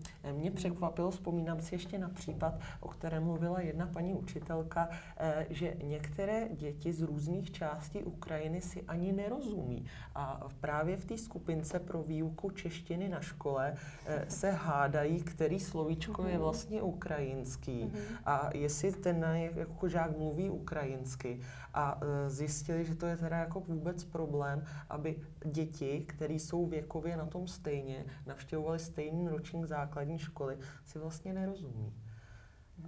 Mě 0.32 0.50
překvapilo, 0.50 1.10
vzpomínám 1.10 1.60
si 1.60 1.74
ještě 1.74 1.98
na 1.98 2.08
případ, 2.08 2.54
o 2.80 2.88
kterém 2.88 3.24
mluvila 3.24 3.60
jedna 3.60 3.86
paní 3.86 4.14
učitelka, 4.14 4.88
eh, 5.16 5.46
že 5.50 5.76
některé 5.82 6.48
děti 6.48 6.92
z 6.92 7.02
různých 7.02 7.50
částí 7.50 8.04
Ukrajiny 8.04 8.60
si 8.60 8.82
ani 8.82 9.12
nerozumí. 9.12 9.84
A 10.14 10.48
právě 10.60 10.96
v 10.96 11.04
té 11.04 11.18
skupince 11.18 11.78
pro 11.78 12.02
výuku 12.02 12.50
češtiny 12.50 13.08
na 13.08 13.20
škole 13.20 13.74
eh, 14.06 14.24
se 14.28 14.50
hádají, 14.50 15.22
který 15.22 15.60
slovíčko 15.60 16.22
je 16.22 16.32
mhm. 16.32 16.42
vlastně 16.42 16.82
ukrajinský 16.82 17.84
mhm. 17.84 18.00
a 18.24 18.50
jestli 18.54 18.92
ten 18.92 19.26
jako 19.54 19.88
žák 19.88 20.18
mluví 20.18 20.50
ukrajinsky. 20.50 21.40
A 21.74 22.00
eh, 22.02 22.30
zjistili, 22.30 22.84
že 22.84 22.94
to 22.94 23.06
je 23.06 23.16
teda 23.16 23.36
jako 23.36 23.60
vůbec 23.60 24.04
problém, 24.04 24.64
aby 24.90 25.16
děti, 25.44 26.04
které 26.08 26.34
jsou 26.34 26.66
věkově 26.66 27.16
na 27.16 27.26
tom 27.26 27.46
stejně, 27.46 28.04
navštěvovali 28.26 28.78
stejný 28.78 29.28
ročník 29.28 29.64
základní 29.66 29.81
základní 29.82 30.18
školy 30.18 30.58
si 30.84 30.98
vlastně 30.98 31.32
nerozumí. 31.32 31.92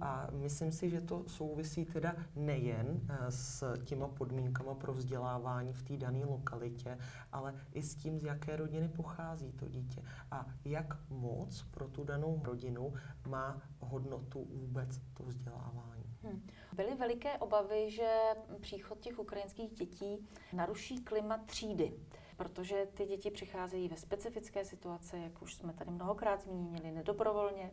A 0.01 0.27
myslím 0.31 0.71
si, 0.71 0.89
že 0.89 1.01
to 1.01 1.23
souvisí 1.27 1.85
teda 1.85 2.15
nejen 2.35 3.01
eh, 3.09 3.31
s 3.31 3.77
těma 3.83 4.07
podmínkama 4.07 4.73
pro 4.75 4.93
vzdělávání 4.93 5.73
v 5.73 5.83
té 5.83 5.97
dané 5.97 6.25
lokalitě, 6.25 6.97
ale 7.31 7.55
i 7.73 7.83
s 7.83 7.95
tím, 7.95 8.19
z 8.19 8.23
jaké 8.23 8.55
rodiny 8.55 8.87
pochází 8.87 9.51
to 9.51 9.67
dítě 9.67 10.01
a 10.31 10.45
jak 10.65 11.09
moc 11.09 11.65
pro 11.71 11.87
tu 11.87 12.03
danou 12.03 12.41
rodinu 12.43 12.93
má 13.27 13.61
hodnotu 13.79 14.45
vůbec 14.45 14.99
to 15.13 15.23
vzdělávání. 15.23 16.03
Hmm. 16.23 16.47
Byly 16.75 16.95
veliké 16.95 17.37
obavy, 17.37 17.91
že 17.91 18.19
příchod 18.59 18.99
těch 18.99 19.19
ukrajinských 19.19 19.73
dětí 19.73 20.27
naruší 20.53 21.03
klima 21.03 21.37
třídy 21.37 21.93
protože 22.37 22.87
ty 22.93 23.05
děti 23.05 23.31
přicházejí 23.31 23.87
ve 23.87 23.97
specifické 23.97 24.65
situaci, 24.65 25.17
jak 25.17 25.41
už 25.41 25.55
jsme 25.55 25.73
tady 25.73 25.91
mnohokrát 25.91 26.41
zmínili, 26.41 26.91
nedobrovolně 26.91 27.71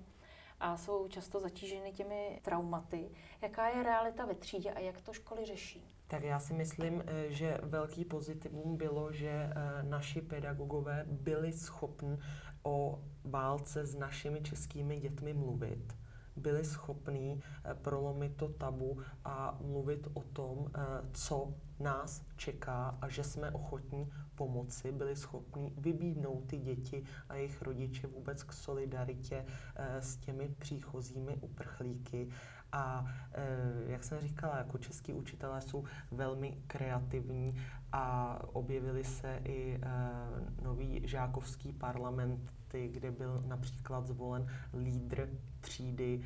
a 0.62 0.76
jsou 0.76 1.08
často 1.08 1.40
zatíženy 1.40 1.92
těmi 1.92 2.40
traumaty. 2.42 3.10
Jaká 3.42 3.68
je 3.68 3.82
realita 3.82 4.26
ve 4.26 4.34
třídě 4.34 4.70
a 4.70 4.78
jak 4.78 5.00
to 5.00 5.12
školy 5.12 5.44
řeší? 5.44 5.92
Tak 6.06 6.22
já 6.22 6.40
si 6.40 6.54
myslím, 6.54 7.02
eh, 7.06 7.30
že 7.30 7.58
velký 7.62 8.04
pozitivum 8.04 8.76
bylo, 8.76 9.12
že 9.12 9.28
eh, 9.28 9.52
naši 9.82 10.20
pedagogové 10.20 11.04
byli 11.08 11.52
schopni 11.52 12.18
o 12.62 13.02
válce 13.24 13.86
s 13.86 13.94
našimi 13.94 14.40
českými 14.40 14.96
dětmi 14.96 15.34
mluvit 15.34 15.96
byli 16.36 16.64
schopní 16.64 17.42
eh, 17.64 17.74
prolomit 17.74 18.36
to 18.36 18.48
tabu 18.48 19.00
a 19.24 19.58
mluvit 19.60 20.08
o 20.14 20.22
tom, 20.22 20.70
co 21.12 21.54
nás 21.80 22.24
čeká 22.36 22.98
a 23.00 23.08
že 23.08 23.24
jsme 23.24 23.50
ochotní 23.50 24.10
pomoci, 24.42 24.92
byli 24.92 25.16
schopni 25.16 25.72
vybídnout 25.76 26.44
ty 26.46 26.58
děti 26.58 27.04
a 27.28 27.34
jejich 27.34 27.62
rodiče 27.62 28.06
vůbec 28.06 28.42
k 28.42 28.52
solidaritě 28.52 29.44
eh, 29.76 30.02
s 30.02 30.16
těmi 30.16 30.48
příchozími 30.58 31.36
uprchlíky. 31.40 32.28
A 32.72 33.06
eh, 33.32 33.92
jak 33.92 34.04
jsem 34.04 34.20
říkala, 34.20 34.58
jako 34.58 34.78
český 34.78 35.12
učitelé 35.12 35.60
jsou 35.60 35.84
velmi 36.10 36.58
kreativní 36.66 37.54
a 37.92 38.38
objevily 38.52 39.04
se 39.04 39.40
i 39.44 39.78
eh, 39.82 40.62
nový 40.62 41.02
žákovský 41.04 41.72
parlament, 41.72 42.52
kde 42.86 43.10
byl 43.10 43.42
například 43.46 44.06
zvolen 44.06 44.46
lídr 44.74 45.28
třídy, 45.60 46.20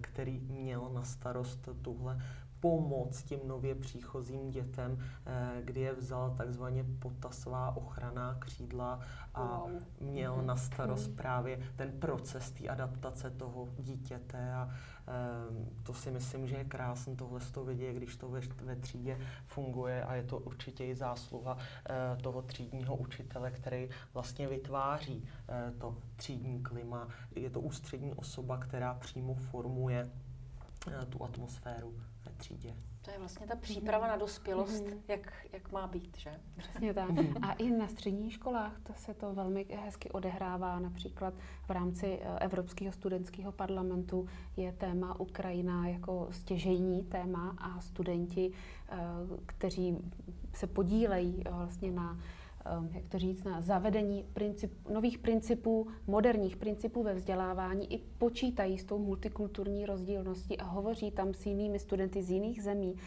který 0.00 0.38
měl 0.38 0.90
na 0.94 1.02
starost 1.02 1.68
tuhle 1.82 2.18
pomoc 2.60 3.22
těm 3.22 3.40
nově 3.44 3.74
příchozím 3.74 4.50
dětem, 4.50 4.98
eh, 5.26 5.62
kdy 5.64 5.80
je 5.80 5.94
vzal 5.94 6.34
takzvaně 6.38 6.84
pod 6.98 7.12
ta 7.20 7.30
svá 7.30 7.76
ochranná 7.76 8.34
křídla 8.34 9.00
a 9.34 9.58
wow. 9.58 9.70
měl 10.00 10.36
mm-hmm. 10.36 10.44
na 10.44 10.56
starost 10.56 11.10
mm-hmm. 11.10 11.14
právě 11.14 11.60
ten 11.76 11.92
proces 11.92 12.50
té 12.50 12.68
adaptace 12.68 13.30
toho 13.30 13.68
dítěte 13.78 14.52
a 14.52 14.70
eh, 14.70 15.82
to 15.82 15.94
si 15.94 16.10
myslím, 16.10 16.46
že 16.46 16.56
je 16.56 16.64
krásné 16.64 17.16
tohle 17.16 17.40
to 17.52 17.64
vidět, 17.64 17.92
když 17.92 18.16
to 18.16 18.28
ve, 18.28 18.40
ve 18.40 18.76
třídě 18.76 19.18
funguje 19.44 20.04
a 20.04 20.14
je 20.14 20.22
to 20.22 20.38
určitě 20.38 20.86
i 20.86 20.94
zásluha 20.94 21.56
eh, 21.58 22.16
toho 22.22 22.42
třídního 22.42 22.96
učitele, 22.96 23.50
který 23.50 23.88
vlastně 24.14 24.48
vytváří 24.48 25.24
to 25.78 25.96
třídní 26.16 26.62
klima. 26.62 27.08
Je 27.36 27.50
to 27.50 27.60
ústřední 27.60 28.12
osoba, 28.14 28.58
která 28.58 28.94
přímo 28.94 29.34
formuje 29.34 30.10
tu 31.08 31.24
atmosféru 31.24 31.94
třídě. 32.40 32.74
To 33.02 33.10
je 33.10 33.18
vlastně 33.18 33.46
ta 33.46 33.56
příprava 33.56 34.06
na 34.06 34.16
dospělost, 34.16 34.84
mm-hmm. 34.84 34.98
jak, 35.08 35.32
jak 35.52 35.72
má 35.72 35.86
být, 35.86 36.18
že? 36.18 36.40
Přesně 36.56 36.94
tak. 36.94 37.10
Mhm. 37.10 37.34
A 37.42 37.52
i 37.52 37.70
na 37.70 37.88
středních 37.88 38.32
školách 38.32 38.80
to 38.82 38.92
se 38.96 39.14
to 39.14 39.34
velmi 39.34 39.66
hezky 39.84 40.10
odehrává. 40.10 40.78
Například 40.78 41.34
v 41.66 41.70
rámci 41.70 42.18
eh, 42.22 42.38
Evropského 42.38 42.92
studentského 42.92 43.52
parlamentu 43.52 44.26
je 44.56 44.72
téma 44.72 45.20
Ukrajina 45.20 45.88
jako 45.88 46.28
stěžejní 46.30 47.02
téma 47.02 47.56
a 47.58 47.80
studenti, 47.80 48.52
eh, 48.88 48.96
kteří 49.46 49.96
se 50.54 50.66
podílejí 50.66 51.42
eh, 51.46 51.50
vlastně 51.50 51.92
na 51.92 52.18
jak 52.92 53.08
to 53.08 53.18
říct, 53.18 53.44
na 53.44 53.60
zavedení 53.60 54.24
princip, 54.32 54.88
nových 54.88 55.18
principů, 55.18 55.86
moderních 56.06 56.56
principů 56.56 57.02
ve 57.02 57.14
vzdělávání 57.14 57.92
i 57.92 57.98
počítají 57.98 58.78
s 58.78 58.84
tou 58.84 58.98
multikulturní 58.98 59.86
rozdílností 59.86 60.58
a 60.58 60.64
hovoří 60.64 61.10
tam 61.10 61.34
s 61.34 61.46
jinými 61.46 61.78
studenty 61.78 62.22
z 62.22 62.30
jiných 62.30 62.62
zemí 62.62 62.92
uh, 62.94 63.00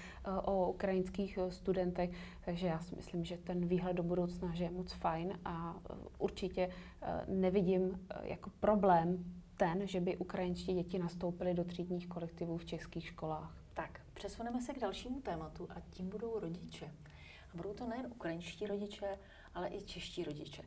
o 0.43 0.69
ukrajinských 0.69 1.37
uh, 1.37 1.49
studentech. 1.49 2.09
Takže 2.45 2.67
já 2.67 2.79
si 2.79 2.95
myslím, 2.95 3.25
že 3.25 3.37
ten 3.37 3.67
výhled 3.67 3.93
do 3.93 4.03
budoucna 4.03 4.53
že 4.53 4.63
je 4.63 4.71
moc 4.71 4.93
fajn 4.93 5.39
a 5.45 5.75
uh, 5.75 5.97
určitě 6.17 6.69
nevidím 7.27 7.99
jako 8.23 8.49
problém 8.59 9.25
ten, 9.57 9.87
že 9.87 9.99
by 10.01 10.17
ukrajinští 10.17 10.73
děti 10.73 10.99
nastoupily 10.99 11.53
do 11.53 11.63
třídních 11.63 12.07
kolektivů 12.07 12.57
v 12.57 12.65
českých 12.65 13.07
školách. 13.07 13.55
Tak, 13.73 14.01
přesuneme 14.13 14.61
se 14.61 14.73
k 14.73 14.79
dalšímu 14.79 15.21
tématu 15.21 15.67
a 15.69 15.79
tím 15.89 16.09
budou 16.09 16.39
rodiče. 16.39 16.91
A 17.53 17.57
budou 17.57 17.73
to 17.73 17.87
nejen 17.87 18.05
ukrajinští 18.11 18.67
rodiče, 18.67 19.17
ale 19.53 19.69
i 19.69 19.81
čeští 19.81 20.23
rodiče. 20.23 20.63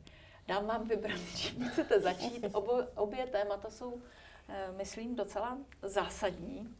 Dám 0.47 0.65
vám 0.65 0.87
vybrat, 0.87 1.19
čím 1.35 1.69
chcete 1.69 1.99
začít. 1.99 2.45
Obo, 2.51 2.73
obě 2.95 3.27
témata 3.27 3.69
jsou, 3.69 4.01
eh, 4.49 4.71
myslím, 4.77 5.15
docela 5.15 5.57
zásadní. 5.81 6.75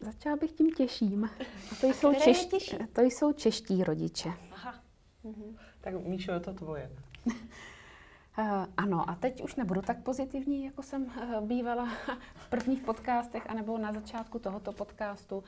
Začala 0.00 0.36
bych 0.36 0.52
tím 0.52 0.70
těším. 0.70 1.24
A 1.72 1.74
to 1.80 1.86
jsou, 1.86 2.14
češ... 2.14 2.48
to 2.92 3.00
jsou 3.02 3.32
čeští 3.32 3.84
rodiče. 3.84 4.28
Aha. 4.52 4.74
Mhm. 5.24 5.56
Tak 5.80 5.94
Míšo, 5.94 6.32
je 6.32 6.40
to 6.40 6.54
tvoje. 6.54 6.90
Uh, 7.26 7.34
ano, 8.76 9.10
a 9.10 9.14
teď 9.14 9.42
už 9.42 9.54
nebudu 9.54 9.82
tak 9.82 10.02
pozitivní, 10.02 10.64
jako 10.64 10.82
jsem 10.82 11.02
uh, 11.04 11.46
bývala 11.46 11.88
v 12.34 12.48
prvních 12.50 12.82
podcastech, 12.82 13.50
anebo 13.50 13.78
na 13.78 13.92
začátku 13.92 14.38
tohoto 14.38 14.72
podcastu. 14.72 15.44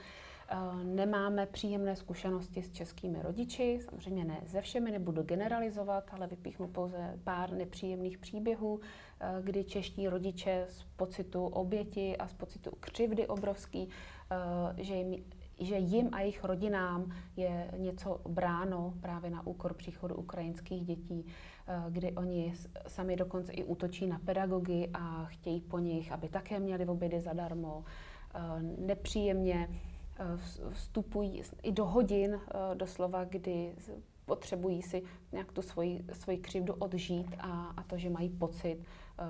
Eh, 0.53 0.85
nemáme 0.85 1.47
příjemné 1.47 1.97
zkušenosti 1.97 2.63
s 2.63 2.71
českými 2.71 3.23
rodiči, 3.23 3.81
samozřejmě 3.85 4.25
ne 4.25 4.41
ze 4.47 4.61
všemi, 4.61 4.91
nebudu 4.91 5.23
generalizovat, 5.23 6.11
ale 6.13 6.27
vypíchnu 6.27 6.69
pouze 6.69 7.19
pár 7.25 7.53
nepříjemných 7.53 8.19
příběhů, 8.19 8.81
eh, 9.21 9.35
kdy 9.43 9.65
čeští 9.65 10.09
rodiče 10.09 10.67
z 10.69 10.85
pocitu 10.97 11.47
oběti 11.47 12.17
a 12.17 12.29
z 12.29 12.33
pocitu 12.33 12.71
křivdy 12.81 13.27
obrovský, 13.27 13.89
eh, 14.31 14.83
že 14.83 14.95
jim 14.95 15.25
že 15.63 15.77
jim 15.77 16.09
a 16.13 16.21
jejich 16.21 16.45
rodinám 16.45 17.13
je 17.37 17.71
něco 17.77 18.21
bráno 18.29 18.95
právě 19.01 19.31
na 19.31 19.47
úkor 19.47 19.75
příchodu 19.75 20.15
ukrajinských 20.15 20.85
dětí, 20.85 21.27
kdy 21.91 22.13
oni 22.13 22.55
sami 22.87 23.17
dokonce 23.17 23.53
i 23.53 23.65
útočí 23.65 24.07
na 24.07 24.19
pedagogy 24.19 24.91
a 24.95 25.25
chtějí 25.25 25.61
po 25.61 25.79
nich, 25.79 26.13
aby 26.13 26.29
také 26.29 26.61
měli 26.61 26.87
obědy 26.87 27.21
zadarmo. 27.21 27.85
Nepříjemně 28.79 29.69
vstupují 30.71 31.43
i 31.63 31.73
do 31.73 31.87
hodin 31.87 32.41
doslova, 32.75 33.25
kdy 33.25 33.77
potřebují 34.25 34.83
si 34.83 35.03
nějak 35.33 35.53
tu 35.53 35.63
svoji, 35.63 36.05
svoji 36.13 36.39
křivdu 36.39 36.75
odžít 36.75 37.35
a, 37.39 37.75
a 37.77 37.83
to, 37.83 37.99
že 37.99 38.11
mají 38.11 38.29
pocit, 38.29 38.85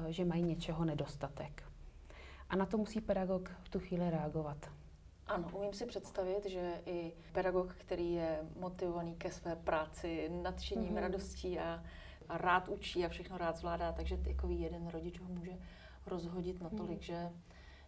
že 0.09 0.25
mají 0.25 0.43
něčeho 0.43 0.85
nedostatek. 0.85 1.63
A 2.49 2.57
na 2.57 2.67
to 2.67 2.79
musí 2.79 3.01
pedagog 3.01 3.51
v 3.63 3.69
tu 3.69 3.79
chvíli 3.79 4.11
reagovat. 4.11 4.71
Ano, 5.27 5.49
umím 5.53 5.73
si 5.73 5.87
představit, 5.87 6.47
že 6.47 6.81
i 6.87 7.13
pedagog, 7.33 7.75
který 7.75 8.13
je 8.13 8.39
motivovaný 8.57 9.15
ke 9.15 9.31
své 9.31 9.57
práci, 9.57 10.29
nadšením, 10.43 10.95
mm-hmm. 10.95 11.01
radostí 11.01 11.59
a, 11.59 11.85
a 12.29 12.39
rád 12.39 12.69
učí 12.69 13.05
a 13.05 13.09
všechno 13.09 13.39
rád 13.39 13.57
zvládá, 13.57 13.93
takže 13.93 14.17
takový 14.17 14.61
jeden 14.61 14.89
rodič 14.89 15.21
ho 15.21 15.29
může 15.29 15.53
rozhodit 16.07 16.61
natolik, 16.61 16.99
mm. 16.99 17.03
že, 17.03 17.31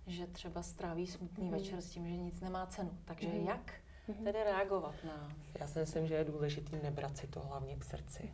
že 0.06 0.26
třeba 0.26 0.62
stráví 0.62 1.06
smutný 1.06 1.44
mm. 1.44 1.50
večer 1.50 1.80
s 1.80 1.90
tím, 1.90 2.08
že 2.08 2.16
nic 2.16 2.40
nemá 2.40 2.66
cenu. 2.66 2.90
Takže 3.04 3.28
mm. 3.28 3.46
jak 3.46 3.72
tedy 4.24 4.44
reagovat 4.44 4.94
na... 5.04 5.32
Já 5.60 5.66
si 5.66 5.78
myslím, 5.78 6.06
že 6.06 6.14
je 6.14 6.24
důležitý 6.24 6.76
nebrat 6.82 7.16
si 7.16 7.26
to 7.26 7.40
hlavně 7.40 7.76
k 7.76 7.84
srdci 7.84 8.32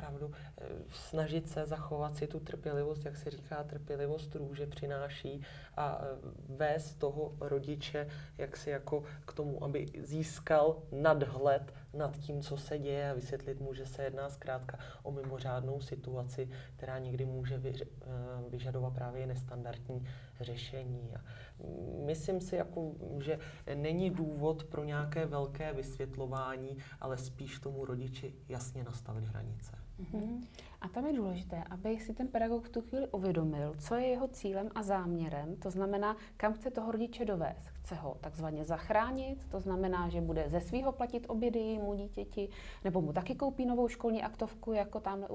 opravdu 0.00 0.32
eh, 0.58 0.66
snažit 0.90 1.48
se 1.48 1.66
zachovat 1.66 2.16
si 2.16 2.26
tu 2.26 2.40
trpělivost, 2.40 3.04
jak 3.04 3.16
se 3.16 3.30
říká, 3.30 3.64
trpělivost 3.64 4.34
růže 4.34 4.66
přináší 4.66 5.42
a 5.76 6.00
eh, 6.02 6.06
vést 6.48 6.94
toho 6.94 7.32
rodiče 7.40 8.08
jak 8.38 8.56
si 8.56 8.70
jako 8.70 9.04
k 9.24 9.32
tomu, 9.32 9.64
aby 9.64 9.86
získal 9.98 10.82
nadhled 10.92 11.74
nad 11.94 12.16
tím, 12.16 12.42
co 12.42 12.56
se 12.56 12.78
děje 12.78 13.10
a 13.10 13.14
vysvětlit 13.14 13.60
mu, 13.60 13.74
že 13.74 13.86
se 13.86 14.02
jedná 14.02 14.28
zkrátka 14.28 14.78
o 15.02 15.12
mimořádnou 15.12 15.80
situaci, 15.80 16.48
která 16.76 16.98
někdy 16.98 17.24
může 17.24 17.62
eh, 17.64 17.84
vyžadovat 18.48 18.94
právě 18.94 19.26
nestandardní 19.26 20.06
řešení. 20.40 21.16
A 21.16 21.20
myslím 22.06 22.40
si, 22.40 22.56
jako, 22.56 22.92
že 23.20 23.38
není 23.74 24.10
důvod 24.10 24.64
pro 24.64 24.84
nějaké 24.84 25.26
velké 25.26 25.72
vysvětlování, 25.72 26.76
ale 27.00 27.18
spíš 27.18 27.58
tomu 27.58 27.84
rodiči 27.84 28.34
jasně 28.48 28.84
nastavit 28.84 29.24
hranice. 29.24 29.72
Mm-hmm. 30.00 30.46
A 30.80 30.88
tam 30.88 31.06
je 31.06 31.12
důležité, 31.12 31.64
aby 31.70 31.98
si 31.98 32.14
ten 32.14 32.28
pedagog 32.28 32.64
v 32.64 32.68
tu 32.68 32.80
chvíli 32.80 33.08
uvědomil, 33.08 33.74
co 33.78 33.94
je 33.94 34.06
jeho 34.06 34.28
cílem 34.28 34.68
a 34.74 34.82
záměrem, 34.82 35.56
to 35.56 35.70
znamená, 35.70 36.16
kam 36.36 36.52
chce 36.52 36.70
toho 36.70 36.92
rodiče 36.92 37.24
dovést. 37.24 37.70
Chce 37.90 38.00
ho 38.00 38.16
takzvaně 38.20 38.64
zachránit, 38.64 39.46
to 39.50 39.60
znamená, 39.60 40.08
že 40.08 40.20
bude 40.20 40.44
ze 40.48 40.60
svého 40.60 40.92
platit 40.92 41.26
obědy 41.28 41.78
mu 41.78 41.94
dítěti, 41.94 42.48
nebo 42.84 43.00
mu 43.00 43.12
taky 43.12 43.34
koupí 43.34 43.66
novou 43.66 43.88
školní 43.88 44.22
aktovku, 44.22 44.72
jako 44.72 45.00
tam 45.00 45.26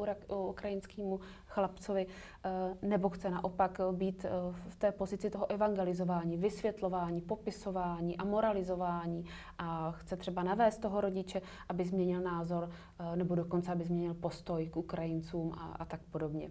ukrajinskému 0.50 1.20
chlapcovi, 1.48 2.08
eh, 2.46 2.50
nebo 2.82 3.10
chce 3.10 3.30
naopak 3.30 3.82
být 3.92 4.26
eh, 4.26 4.30
v 4.70 4.76
té 4.76 4.92
pozici 4.92 5.30
toho 5.30 5.52
evangelizování, 5.52 6.38
vysvětlování, 6.38 7.22
popisování 7.22 8.18
a 8.18 8.24
moralizování 8.24 9.26
a 9.58 9.92
chce 9.92 10.18
třeba 10.18 10.44
navést 10.44 10.82
toho 10.82 11.02
rodiče, 11.02 11.42
aby 11.70 11.86
změnil 11.86 12.22
názor, 12.22 12.70
eh, 13.00 13.16
nebo 13.16 13.36
dokonce, 13.36 13.72
aby 13.72 13.84
změnil 13.84 14.14
postoj 14.14 14.70
k 14.70 14.78
Ukrajincům 14.78 15.54
a, 15.54 15.76
a 15.80 15.86
tak 15.86 16.02
podobně. 16.12 16.50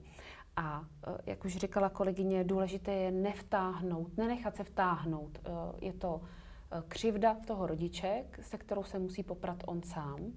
A 0.56 0.84
e, 1.06 1.30
jak 1.30 1.44
už 1.44 1.56
říkala 1.56 1.88
kolegyně, 1.88 2.44
důležité 2.44 2.92
je 2.92 3.10
nevtáhnout, 3.10 4.16
nenechat 4.16 4.56
se 4.56 4.64
vtáhnout. 4.64 5.38
E, 5.38 5.50
je 5.86 5.92
to 5.92 6.20
e, 6.22 6.82
křivda 6.88 7.36
toho 7.46 7.66
rodiče, 7.66 8.24
se 8.40 8.58
kterou 8.58 8.84
se 8.84 8.98
musí 8.98 9.22
poprat 9.22 9.62
on 9.66 9.82
sám. 9.82 10.32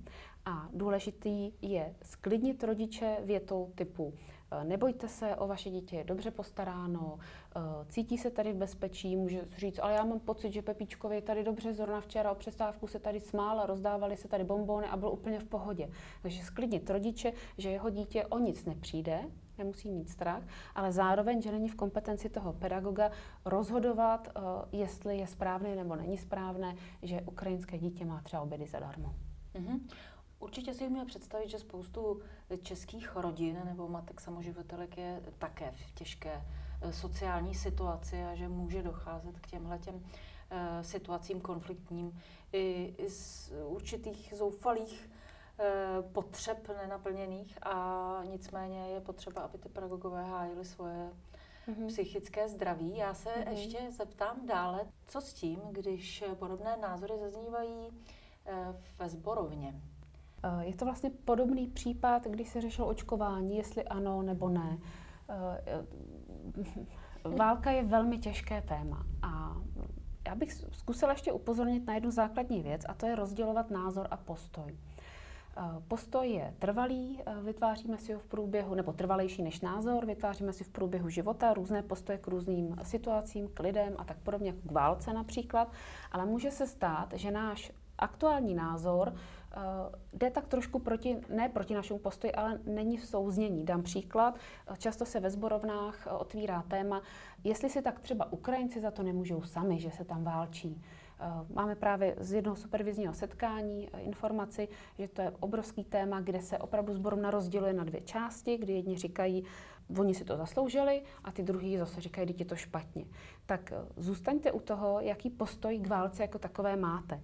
A 0.45 0.69
důležitý 0.73 1.51
je 1.61 1.95
sklidnit 2.01 2.63
rodiče 2.63 3.17
větou 3.25 3.71
typu 3.75 4.13
nebojte 4.63 5.07
se, 5.07 5.35
o 5.35 5.47
vaše 5.47 5.69
dítě 5.69 5.95
je 5.95 6.03
dobře 6.03 6.31
postaráno, 6.31 7.17
cítí 7.89 8.17
se 8.17 8.31
tady 8.31 8.53
v 8.53 8.55
bezpečí, 8.55 9.15
může 9.15 9.41
říct, 9.57 9.79
ale 9.79 9.93
já 9.93 10.05
mám 10.05 10.19
pocit, 10.19 10.53
že 10.53 10.61
Pepíčkovi 10.61 11.15
je 11.15 11.21
tady 11.21 11.43
dobře, 11.43 11.73
zrovna 11.73 12.01
včera 12.01 12.31
o 12.31 12.35
přestávku 12.35 12.87
se 12.87 12.99
tady 12.99 13.19
smál 13.19 13.59
a 13.59 13.65
rozdávali 13.65 14.17
se 14.17 14.27
tady 14.27 14.43
bombony 14.43 14.87
a 14.87 14.97
byl 14.97 15.09
úplně 15.09 15.39
v 15.39 15.45
pohodě. 15.45 15.89
Takže 16.21 16.43
sklidnit 16.43 16.89
rodiče, 16.89 17.33
že 17.57 17.69
jeho 17.69 17.89
dítě 17.89 18.25
o 18.25 18.39
nic 18.39 18.65
nepřijde, 18.65 19.21
nemusí 19.57 19.91
mít 19.91 20.09
strach, 20.09 20.43
ale 20.75 20.91
zároveň, 20.91 21.41
že 21.41 21.51
není 21.51 21.69
v 21.69 21.75
kompetenci 21.75 22.29
toho 22.29 22.53
pedagoga 22.53 23.11
rozhodovat, 23.45 24.27
jestli 24.71 25.17
je 25.17 25.27
správné 25.27 25.75
nebo 25.75 25.95
není 25.95 26.17
správné, 26.17 26.75
že 27.03 27.21
ukrajinské 27.21 27.77
dítě 27.77 28.05
má 28.05 28.21
třeba 28.21 28.41
obědy 28.41 28.67
zadarmo. 28.67 29.15
Mm-hmm. 29.55 29.79
Určitě 30.39 30.73
si 30.73 30.87
umíme 30.87 31.05
představit, 31.05 31.49
že 31.49 31.59
spoustu 31.59 32.21
českých 32.61 33.15
rodin 33.15 33.61
nebo 33.65 33.87
matek 33.87 34.21
samoživitelek 34.21 34.97
je 34.97 35.21
také 35.39 35.71
v 35.71 35.91
těžké 35.91 36.45
eh, 36.81 36.93
sociální 36.93 37.55
situaci 37.55 38.23
a 38.23 38.35
že 38.35 38.47
může 38.47 38.83
docházet 38.83 39.39
k 39.39 39.47
těmhle 39.47 39.79
těm 39.79 40.03
eh, 40.49 40.83
situacím 40.83 41.41
konfliktním 41.41 42.21
i 42.53 42.95
z 43.07 43.51
určitých 43.65 44.33
zoufalých 44.37 45.09
eh, 45.11 45.16
potřeb 46.11 46.67
nenaplněných 46.81 47.57
a 47.61 48.21
nicméně 48.31 48.87
je 48.87 49.01
potřeba, 49.01 49.41
aby 49.41 49.57
ty 49.57 49.69
pedagogové 49.69 50.23
hájili 50.23 50.65
svoje 50.65 51.09
mm-hmm. 51.67 51.87
psychické 51.87 52.49
zdraví. 52.49 52.97
Já 52.97 53.13
se 53.13 53.29
mm-hmm. 53.29 53.51
ještě 53.51 53.91
zeptám 53.91 54.45
dále, 54.45 54.85
co 55.07 55.21
s 55.21 55.33
tím, 55.33 55.59
když 55.71 56.23
podobné 56.39 56.77
názory 56.77 57.13
zaznívají 57.17 57.89
ve 58.99 59.09
zborovně. 59.09 59.81
Eh, 60.43 60.65
je 60.65 60.75
to 60.75 60.85
vlastně 60.85 61.09
podobný 61.09 61.67
případ, 61.67 62.23
kdy 62.27 62.45
se 62.45 62.61
řešilo 62.61 62.87
očkování, 62.87 63.57
jestli 63.57 63.83
ano 63.83 64.21
nebo 64.21 64.49
ne. 64.49 64.77
Eh, 65.29 65.85
válka 67.37 67.71
je 67.71 67.83
velmi 67.83 68.17
těžké 68.17 68.61
téma 68.61 69.05
a 69.21 69.57
já 70.27 70.35
bych 70.35 70.53
zkusila 70.53 71.11
ještě 71.11 71.31
upozornit 71.31 71.87
na 71.87 71.93
jednu 71.93 72.11
základní 72.11 72.61
věc 72.61 72.81
a 72.87 72.93
to 72.93 73.05
je 73.05 73.15
rozdělovat 73.15 73.71
názor 73.71 74.07
a 74.11 74.17
postoj. 74.17 74.77
Eh, 75.59 75.81
postoj 75.87 76.29
je 76.29 76.53
trvalý, 76.59 77.19
vytváříme 77.43 77.97
si 77.97 78.13
ho 78.13 78.19
v 78.19 78.25
průběhu, 78.25 78.75
nebo 78.75 78.93
trvalejší 78.93 79.43
než 79.43 79.61
názor, 79.61 80.05
vytváříme 80.05 80.53
si 80.53 80.63
v 80.63 80.69
průběhu 80.69 81.09
života 81.09 81.53
různé 81.53 81.83
postoje 81.83 82.17
k 82.17 82.27
různým 82.27 82.75
situacím, 82.83 83.47
k 83.53 83.59
lidem 83.59 83.95
a 83.97 84.03
tak 84.03 84.17
podobně, 84.17 84.49
jako 84.49 84.67
k 84.67 84.71
válce 84.71 85.13
například, 85.13 85.71
ale 86.11 86.25
může 86.25 86.51
se 86.51 86.67
stát, 86.67 87.13
že 87.13 87.31
náš 87.31 87.71
aktuální 87.97 88.55
názor 88.55 89.13
Eh, 89.57 89.59
jde 90.13 90.31
tak 90.31 90.47
trošku 90.47 90.79
proti, 90.79 91.17
ne 91.29 91.49
proti 91.49 91.73
našemu 91.73 91.99
postoji, 91.99 92.33
ale 92.33 92.59
není 92.65 92.97
v 92.97 93.05
souznění. 93.05 93.65
Dám 93.65 93.83
příklad, 93.83 94.39
často 94.77 95.05
se 95.05 95.19
ve 95.19 95.29
zborovnách 95.29 96.07
eh, 96.07 96.11
otvírá 96.11 96.61
téma, 96.61 97.01
jestli 97.43 97.69
si 97.69 97.81
tak 97.81 97.99
třeba 97.99 98.31
Ukrajinci 98.31 98.81
za 98.81 98.91
to 98.91 99.03
nemůžou 99.03 99.41
sami, 99.41 99.79
že 99.79 99.91
se 99.91 100.05
tam 100.05 100.23
válčí. 100.23 100.81
Eh, 101.19 101.53
máme 101.53 101.75
právě 101.75 102.15
z 102.19 102.33
jednoho 102.33 102.55
supervizního 102.55 103.13
setkání 103.13 103.89
informaci, 103.99 104.67
že 104.99 105.07
to 105.07 105.21
je 105.21 105.31
obrovský 105.39 105.83
téma, 105.83 106.21
kde 106.21 106.41
se 106.41 106.57
opravdu 106.57 106.93
zborovna 106.93 107.31
rozděluje 107.31 107.73
na 107.73 107.83
dvě 107.83 108.01
části, 108.01 108.57
kdy 108.57 108.73
jedni 108.73 108.97
říkají, 108.97 109.43
oni 109.99 110.13
si 110.13 110.25
to 110.25 110.37
zasloužili 110.37 111.01
a 111.23 111.31
ty 111.31 111.43
druhý 111.43 111.77
zase 111.77 112.01
říkají, 112.01 112.27
že 112.27 112.33
je 112.37 112.45
to 112.45 112.55
špatně. 112.55 113.05
Tak 113.45 113.73
zůstaňte 113.97 114.51
u 114.51 114.59
toho, 114.59 114.99
jaký 114.99 115.29
postoj 115.29 115.79
k 115.79 115.87
válce 115.87 116.21
jako 116.21 116.39
takové 116.39 116.75
máte. 116.75 117.21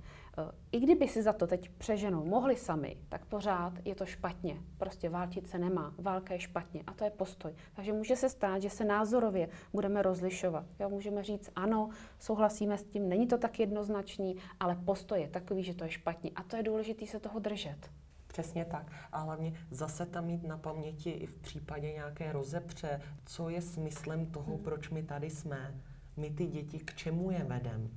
I 0.71 0.79
kdyby 0.79 1.07
si 1.07 1.23
za 1.23 1.33
to 1.33 1.47
teď 1.47 1.69
přeženou 1.69 2.25
mohli 2.25 2.55
sami, 2.55 2.97
tak 3.09 3.25
pořád 3.25 3.73
je 3.85 3.95
to 3.95 4.05
špatně. 4.05 4.57
Prostě 4.77 5.09
válčit 5.09 5.47
se 5.47 5.57
nemá. 5.57 5.93
Válka 5.97 6.33
je 6.33 6.39
špatně 6.39 6.83
a 6.87 6.93
to 6.93 7.03
je 7.03 7.09
postoj. 7.09 7.53
Takže 7.73 7.93
může 7.93 8.15
se 8.15 8.29
stát, 8.29 8.61
že 8.61 8.69
se 8.69 8.85
názorově 8.85 9.49
budeme 9.73 10.01
rozlišovat. 10.01 10.65
Jo, 10.79 10.89
můžeme 10.89 11.23
říct, 11.23 11.49
ano, 11.55 11.89
souhlasíme 12.19 12.77
s 12.77 12.83
tím, 12.83 13.09
není 13.09 13.27
to 13.27 13.37
tak 13.37 13.59
jednoznačný, 13.59 14.35
ale 14.59 14.75
postoj 14.75 15.21
je 15.21 15.27
takový, 15.27 15.63
že 15.63 15.73
to 15.73 15.83
je 15.83 15.89
špatně. 15.89 16.31
A 16.35 16.43
to 16.43 16.55
je 16.55 16.63
důležité 16.63 17.07
se 17.07 17.19
toho 17.19 17.39
držet. 17.39 17.89
Přesně 18.27 18.65
tak. 18.65 18.91
A 19.11 19.19
hlavně 19.19 19.53
zase 19.71 20.05
tam 20.05 20.25
mít 20.25 20.43
na 20.43 20.57
paměti 20.57 21.09
i 21.09 21.25
v 21.25 21.35
případě 21.35 21.91
nějaké 21.91 22.31
rozepře, 22.31 23.01
co 23.25 23.49
je 23.49 23.61
smyslem 23.61 24.25
toho, 24.25 24.53
hmm. 24.53 24.63
proč 24.63 24.89
my 24.89 25.03
tady 25.03 25.29
jsme. 25.29 25.81
My 26.17 26.29
ty 26.29 26.47
děti 26.47 26.79
k 26.79 26.95
čemu 26.95 27.31
je 27.31 27.43
vedem 27.43 27.89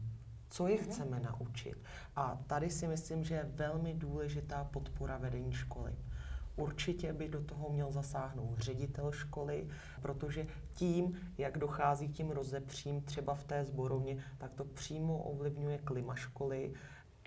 co 0.56 0.68
je 0.68 0.76
chceme 0.76 1.20
naučit. 1.20 1.76
A 2.16 2.38
tady 2.46 2.70
si 2.70 2.88
myslím, 2.88 3.24
že 3.24 3.34
je 3.34 3.50
velmi 3.54 3.94
důležitá 3.94 4.64
podpora 4.64 5.18
vedení 5.18 5.52
školy. 5.52 5.94
Určitě 6.56 7.12
by 7.12 7.28
do 7.28 7.40
toho 7.40 7.70
měl 7.70 7.92
zasáhnout 7.92 8.58
ředitel 8.58 9.12
školy, 9.12 9.68
protože 10.02 10.46
tím, 10.72 11.16
jak 11.38 11.58
dochází 11.58 12.08
k 12.08 12.12
tím 12.12 12.30
rozepřím 12.30 13.00
třeba 13.00 13.34
v 13.34 13.44
té 13.44 13.64
zborovně, 13.64 14.24
tak 14.38 14.54
to 14.54 14.64
přímo 14.64 15.18
ovlivňuje 15.18 15.78
klima 15.78 16.14
školy, 16.14 16.72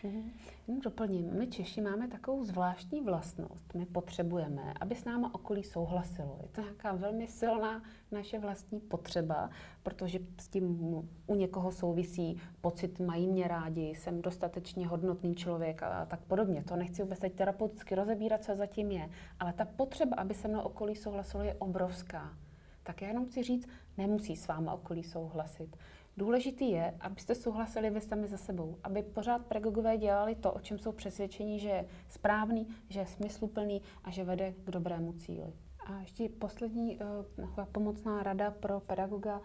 Mm-hmm. 0.03 0.79
Doplním, 0.83 1.37
my 1.37 1.47
Češi 1.47 1.81
máme 1.81 2.07
takovou 2.07 2.43
zvláštní 2.43 3.01
vlastnost. 3.01 3.73
My 3.73 3.85
potřebujeme, 3.85 4.73
aby 4.81 4.95
s 4.95 5.05
náma 5.05 5.33
okolí 5.33 5.63
souhlasilo. 5.63 6.39
Je 6.41 6.49
to 6.49 6.61
nějaká 6.61 6.93
velmi 6.93 7.27
silná 7.27 7.83
naše 8.11 8.39
vlastní 8.39 8.79
potřeba, 8.79 9.49
protože 9.83 10.19
s 10.37 10.47
tím 10.47 10.79
u 11.27 11.35
někoho 11.35 11.71
souvisí 11.71 12.37
pocit, 12.61 12.99
mají 12.99 13.27
mě 13.27 13.47
rádi, 13.47 13.81
jsem 13.81 14.21
dostatečně 14.21 14.87
hodnotný 14.87 15.35
člověk 15.35 15.83
a 15.83 16.05
tak 16.05 16.19
podobně. 16.19 16.63
To 16.63 16.75
nechci 16.75 17.03
vůbec 17.03 17.19
teď 17.19 17.33
terapeuticky 17.33 17.95
rozebírat, 17.95 18.43
co 18.43 18.55
zatím 18.55 18.91
je. 18.91 19.09
Ale 19.39 19.53
ta 19.53 19.65
potřeba, 19.65 20.15
aby 20.15 20.33
se 20.33 20.47
mnou 20.47 20.61
okolí 20.61 20.95
souhlasilo, 20.95 21.43
je 21.43 21.53
obrovská. 21.53 22.37
Tak 22.83 23.01
já 23.01 23.07
jenom 23.07 23.25
chci 23.25 23.43
říct, 23.43 23.67
nemusí 23.97 24.35
s 24.35 24.47
váma 24.47 24.73
okolí 24.73 25.03
souhlasit. 25.03 25.77
Důležitý 26.19 26.71
je, 26.71 26.97
abyste 26.99 27.35
souhlasili 27.35 27.89
vy 27.89 28.01
sami 28.01 28.27
za 28.27 28.37
sebou, 28.37 28.77
aby 28.83 29.03
pořád 29.03 29.45
pedagogové 29.45 29.97
dělali 29.97 30.35
to, 30.35 30.51
o 30.51 30.59
čem 30.59 30.79
jsou 30.79 30.91
přesvědčení, 30.91 31.59
že 31.59 31.69
je 31.69 31.85
správný, 32.09 32.67
že 32.89 32.99
je 32.99 33.05
smysluplný 33.05 33.81
a 34.03 34.11
že 34.11 34.23
vede 34.23 34.53
k 34.63 34.71
dobrému 34.71 35.13
cíli. 35.13 35.53
A 35.85 35.99
ještě 35.99 36.29
poslední 36.29 36.99
uh, 37.37 37.65
pomocná 37.71 38.23
rada 38.23 38.51
pro 38.51 38.79
pedagoga 38.79 39.41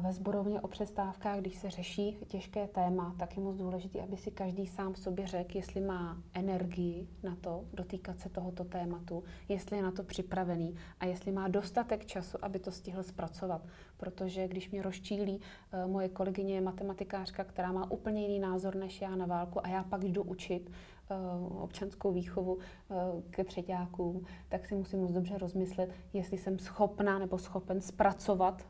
ve 0.00 0.12
zborovně 0.12 0.60
o 0.60 0.68
přestávkách, 0.68 1.38
když 1.38 1.58
se 1.58 1.70
řeší 1.70 2.18
těžké 2.26 2.68
téma, 2.68 3.14
tak 3.18 3.36
je 3.36 3.42
moc 3.42 3.56
důležité, 3.56 4.02
aby 4.02 4.16
si 4.16 4.30
každý 4.30 4.66
sám 4.66 4.92
v 4.92 4.98
sobě 4.98 5.26
řekl, 5.26 5.56
jestli 5.56 5.80
má 5.80 6.22
energii 6.34 7.08
na 7.22 7.36
to 7.40 7.64
dotýkat 7.74 8.20
se 8.20 8.28
tohoto 8.28 8.64
tématu, 8.64 9.24
jestli 9.48 9.76
je 9.76 9.82
na 9.82 9.90
to 9.90 10.02
připravený 10.02 10.74
a 11.00 11.06
jestli 11.06 11.32
má 11.32 11.48
dostatek 11.48 12.06
času, 12.06 12.38
aby 12.42 12.58
to 12.58 12.72
stihl 12.72 13.02
zpracovat. 13.02 13.62
Protože 13.96 14.48
když 14.48 14.70
mě 14.70 14.82
rozčílí 14.82 15.40
eh, 15.72 15.86
moje 15.86 16.08
kolegyně 16.08 16.54
je 16.54 16.60
matematikářka, 16.60 17.44
která 17.44 17.72
má 17.72 17.90
úplně 17.90 18.22
jiný 18.22 18.38
názor 18.38 18.74
než 18.74 19.00
já 19.00 19.16
na 19.16 19.26
válku 19.26 19.66
a 19.66 19.68
já 19.68 19.84
pak 19.84 20.04
jdu 20.04 20.22
učit 20.22 20.70
eh, 21.10 21.14
občanskou 21.60 22.12
výchovu 22.12 22.58
eh, 22.58 22.94
ke 23.30 23.44
třetíákům, 23.44 24.24
tak 24.48 24.66
si 24.66 24.74
musím 24.74 25.00
moc 25.00 25.12
dobře 25.12 25.38
rozmyslet, 25.38 25.90
jestli 26.12 26.38
jsem 26.38 26.58
schopná 26.58 27.18
nebo 27.18 27.38
schopen 27.38 27.80
zpracovat 27.80 28.62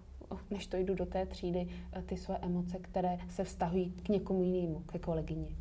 než 0.50 0.66
to 0.66 0.76
jdu 0.76 0.94
do 0.94 1.06
té 1.06 1.26
třídy, 1.26 1.68
eh, 1.92 2.02
ty 2.02 2.16
své 2.16 2.38
emoce, 2.38 2.78
které 2.78 3.18
se 3.30 3.44
vztahují 3.44 3.92
k 3.92 4.08
někomu 4.08 4.42
jinému, 4.42 4.80
ke 4.80 4.98
kolegyni. 4.98 5.56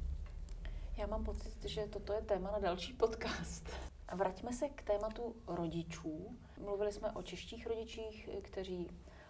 Já 0.98 1.08
mám 1.08 1.24
pocit, 1.24 1.66
že 1.66 1.88
toto 1.88 2.14
je 2.14 2.22
téma 2.22 2.52
na 2.52 2.60
další 2.60 2.94
podcast. 2.94 3.70
Vraťme 4.14 4.54
se 4.54 4.70
k 4.70 4.84
tématu 4.84 5.36
rodičů. 5.48 6.38
Mluvili 6.62 6.92
jsme 6.92 7.12
o 7.12 7.22
češtích 7.22 7.68
rodičích, 7.68 8.30
kteří 8.42 8.88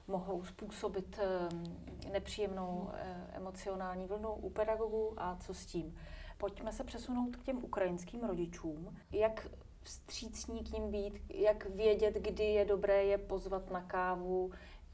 mohou 0.07 0.43
způsobit 0.43 1.19
eh, 1.19 2.09
nepříjemnou 2.11 2.89
eh, 2.93 3.27
emocionální 3.33 4.05
vlnu 4.05 4.33
u 4.33 4.49
pedagogů 4.49 5.13
a 5.17 5.35
co 5.35 5.53
s 5.53 5.65
tím. 5.65 5.95
Pojďme 6.37 6.73
se 6.73 6.83
přesunout 6.83 7.35
k 7.35 7.43
těm 7.43 7.63
ukrajinským 7.63 8.23
rodičům. 8.23 8.97
Jak 9.11 9.47
vstřícní 9.83 10.63
k 10.63 10.71
ním 10.71 10.91
být, 10.91 11.21
jak 11.29 11.69
vědět, 11.69 12.15
kdy 12.15 12.43
je 12.43 12.65
dobré 12.65 13.03
je 13.03 13.17
pozvat 13.17 13.71
na 13.71 13.81
kávu, 13.81 14.51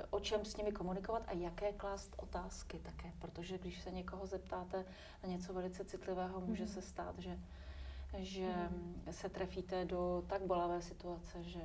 o 0.09 0.19
čem 0.19 0.45
s 0.45 0.57
nimi 0.57 0.71
komunikovat 0.71 1.23
a 1.27 1.33
jaké 1.33 1.73
klást 1.73 2.15
otázky 2.17 2.79
také, 2.79 3.11
protože 3.19 3.57
když 3.57 3.81
se 3.81 3.91
někoho 3.91 4.25
zeptáte 4.25 4.85
na 5.23 5.29
něco 5.29 5.53
velice 5.53 5.85
citlivého, 5.85 6.41
může 6.41 6.63
mm. 6.63 6.69
se 6.69 6.81
stát, 6.81 7.19
že, 7.19 7.39
že 8.17 8.53
mm. 8.71 9.05
se 9.11 9.29
trefíte 9.29 9.85
do 9.85 10.23
tak 10.27 10.41
bolavé 10.41 10.81
situace, 10.81 11.43
že 11.43 11.59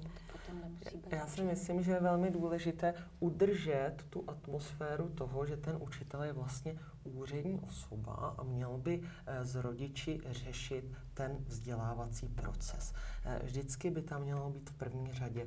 to 0.00 0.32
potom 0.32 0.60
nemusí 0.60 0.96
být. 0.96 1.12
Já 1.12 1.26
si 1.26 1.42
myslím, 1.42 1.82
že 1.82 1.92
je 1.92 2.00
velmi 2.00 2.30
důležité 2.30 2.94
udržet 3.20 3.96
tu 4.10 4.24
atmosféru 4.26 5.08
toho, 5.08 5.46
že 5.46 5.56
ten 5.56 5.78
učitel 5.80 6.22
je 6.22 6.32
vlastně 6.32 6.78
úřední 7.04 7.60
osoba 7.60 8.34
a 8.38 8.42
měl 8.42 8.78
by 8.78 9.02
eh, 9.26 9.44
s 9.44 9.54
rodiči 9.54 10.20
řešit 10.30 10.84
ten 11.14 11.36
vzdělávací 11.46 12.28
proces. 12.28 12.94
Eh, 13.24 13.40
vždycky 13.44 13.90
by 13.90 14.02
tam 14.02 14.22
mělo 14.22 14.50
být 14.50 14.70
v 14.70 14.74
první 14.74 15.12
řadě 15.12 15.46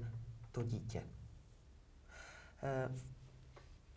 to 0.52 0.64
dítě. 0.64 1.04
Eh, 2.64 2.90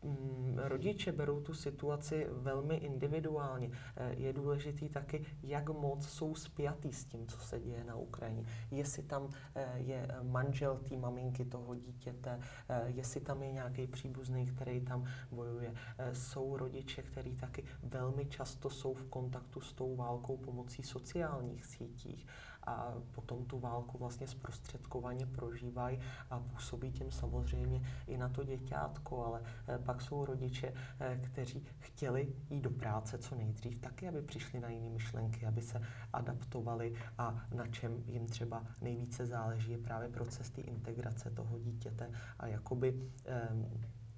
mm, 0.03 0.59
rodiče 0.59 1.13
berou 1.13 1.41
tu 1.41 1.55
situaci 1.55 2.27
velmi 2.31 2.77
individuálně. 2.77 3.71
Eh, 3.97 4.15
je 4.17 4.33
důležitý 4.33 4.89
taky, 4.89 5.27
jak 5.43 5.69
moc 5.69 6.09
jsou 6.09 6.35
spjatý 6.35 6.93
s 6.93 7.05
tím, 7.05 7.27
co 7.27 7.39
se 7.39 7.61
děje 7.61 7.85
na 7.85 7.95
Ukrajině. 7.95 8.45
Jestli 8.71 9.03
tam 9.03 9.29
eh, 9.55 9.73
je 9.77 10.09
manžel 10.23 10.77
té 10.89 10.97
maminky 10.97 11.45
toho 11.45 11.75
dítěte, 11.75 12.41
jestli 12.87 13.21
tam 13.21 13.43
je 13.43 13.53
nějaký 13.53 13.87
příbuzný, 13.87 14.47
který 14.47 14.81
tam 14.81 15.05
bojuje. 15.31 15.75
Jsou 16.13 16.57
rodiče, 16.57 17.03
kteří 17.03 17.37
taky 17.37 17.65
velmi 17.83 18.27
často 18.27 18.71
jsou 18.71 18.95
v 18.95 19.05
kontaktu 19.05 19.61
s 19.61 19.73
tou 19.73 19.97
válkou 19.97 20.37
pomocí 20.37 20.83
sociálních 20.83 21.67
sítích 21.67 22.27
a 22.67 22.95
potom 23.15 23.45
tu 23.45 23.59
válku 23.59 23.99
vlastně 23.99 24.27
zprostředkovaně 24.27 25.27
prožívají 25.27 25.99
a 26.31 26.41
působí 26.41 26.93
tím 26.93 27.11
samozřejmě 27.11 27.83
i 28.07 28.17
na 28.17 28.29
to 28.29 28.45
děťátko, 28.45 29.25
ale 29.25 29.43
eh, 29.69 29.79
pak 29.79 30.03
jsou 30.03 30.25
rodiče, 30.25 30.75
eh, 31.01 31.21
kteří 31.25 31.67
chtěli 31.79 32.35
jít 32.51 32.61
do 32.61 32.71
práce 32.71 33.19
co 33.19 33.35
nejdřív, 33.35 33.79
taky, 33.79 34.09
aby 34.09 34.23
přišli 34.23 34.61
na 34.61 34.69
jiné 34.69 34.91
myšlenky, 34.91 35.47
aby 35.47 35.63
se 35.63 35.83
adaptovali 36.13 36.95
a 37.19 37.47
na 37.55 37.67
čem 37.67 38.03
jim 38.07 38.27
třeba 38.27 38.65
nejvíce 38.81 39.27
záleží 39.27 39.73
je 39.73 39.79
právě 39.79 40.09
proces 40.09 40.51
té 40.51 40.61
integrace 40.61 41.31
toho 41.31 41.59
dítěte 41.59 42.11
a 42.39 42.47
jakoby 42.47 42.93
um, 42.93 43.67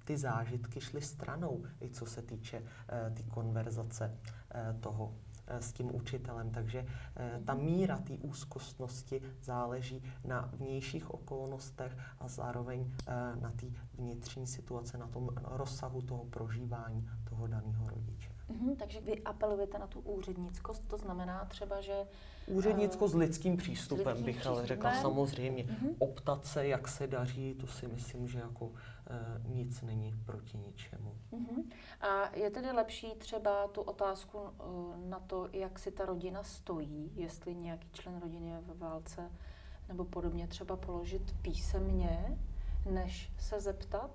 ty 0.05 0.17
zážitky 0.17 0.81
šly 0.81 1.01
stranou, 1.01 1.63
i 1.81 1.89
co 1.89 2.05
se 2.05 2.21
týče 2.21 2.59
uh, 2.59 3.13
ty 3.13 3.23
konverzace 3.23 4.17
uh, 4.55 4.79
toho 4.79 5.13
Eh, 5.13 5.30
s 5.59 5.73
tím 5.73 5.95
učitelem. 5.95 6.51
Takže 6.51 6.85
eh, 7.15 7.41
ta 7.45 7.53
míra 7.53 7.97
té 7.97 8.13
úzkostnosti 8.13 9.21
záleží 9.41 10.03
na 10.25 10.49
vnějších 10.53 11.13
okolnostech 11.13 11.97
a 12.19 12.27
zároveň 12.27 12.91
eh, 13.07 13.13
na 13.41 13.51
té 13.51 13.65
vnitřní 13.93 14.47
situaci, 14.47 14.97
na 14.97 15.07
tom 15.07 15.29
rozsahu 15.43 16.01
toho 16.01 16.25
prožívání 16.25 17.09
toho 17.29 17.47
daného 17.47 17.89
rodiče. 17.89 18.31
Mm-hmm, 18.51 18.75
takže 18.75 19.01
vy 19.01 19.21
apelujete 19.21 19.79
na 19.79 19.87
tu 19.87 19.99
úřednickost, 19.99 20.87
to 20.87 20.97
znamená 20.97 21.45
třeba, 21.45 21.81
že... 21.81 21.93
Úřednicko 22.47 23.07
s 23.07 23.15
lidským 23.15 23.57
přístupem, 23.57 24.07
lidským 24.07 24.25
bych 24.25 24.47
ale 24.47 24.67
řekla 24.67 24.93
samozřejmě. 25.01 25.63
Mm-hmm. 25.63 25.95
Optat 25.99 26.45
se, 26.45 26.67
jak 26.67 26.87
se 26.87 27.07
daří, 27.07 27.53
to 27.53 27.67
si 27.67 27.87
myslím, 27.87 28.27
že 28.27 28.39
jako 28.39 28.71
nic 29.47 29.81
není 29.81 30.13
proti 30.25 30.57
ničemu. 30.57 31.15
Mm-hmm. 31.31 31.63
A 32.01 32.35
je 32.35 32.49
tedy 32.49 32.71
lepší 32.71 33.15
třeba 33.17 33.67
tu 33.67 33.81
otázku 33.81 34.37
e, 34.37 35.09
na 35.09 35.19
to, 35.19 35.49
jak 35.53 35.79
si 35.79 35.91
ta 35.91 36.05
rodina 36.05 36.43
stojí, 36.43 37.11
jestli 37.15 37.55
nějaký 37.55 37.89
člen 37.91 38.19
rodiny 38.21 38.49
je 38.49 38.61
ve 38.61 38.73
válce 38.73 39.31
nebo 39.87 40.05
podobně 40.05 40.47
třeba 40.47 40.77
položit 40.77 41.35
písemně, 41.41 42.37
než 42.91 43.31
se 43.39 43.59
zeptat? 43.59 44.11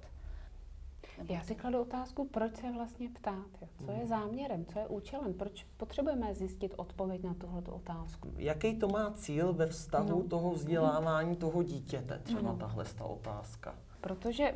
Já 1.29 1.43
si 1.43 1.55
kladu 1.55 1.81
otázku, 1.81 2.29
proč 2.29 2.57
se 2.57 2.73
vlastně 2.73 3.09
ptát? 3.09 3.69
Co 3.85 3.91
je 3.91 3.97
hmm. 3.97 4.07
záměrem, 4.07 4.65
co 4.65 4.79
je 4.79 4.87
účelem? 4.87 5.35
Proč 5.35 5.67
potřebujeme 5.77 6.35
zjistit 6.35 6.75
odpověď 6.77 7.23
na 7.23 7.35
tuhle 7.35 7.63
otázku? 7.63 8.33
Jaký 8.37 8.79
to 8.79 8.89
má 8.89 9.11
cíl 9.11 9.53
ve 9.53 9.67
vztahu 9.67 10.23
no. 10.23 10.29
toho 10.29 10.51
vzdělávání 10.51 11.37
toho 11.37 11.63
dítěte, 11.63 12.19
třeba 12.19 12.53
no. 12.53 12.57
tahle 12.57 12.85
ta 12.85 13.05
otázka? 13.05 13.75
Protože 14.07 14.55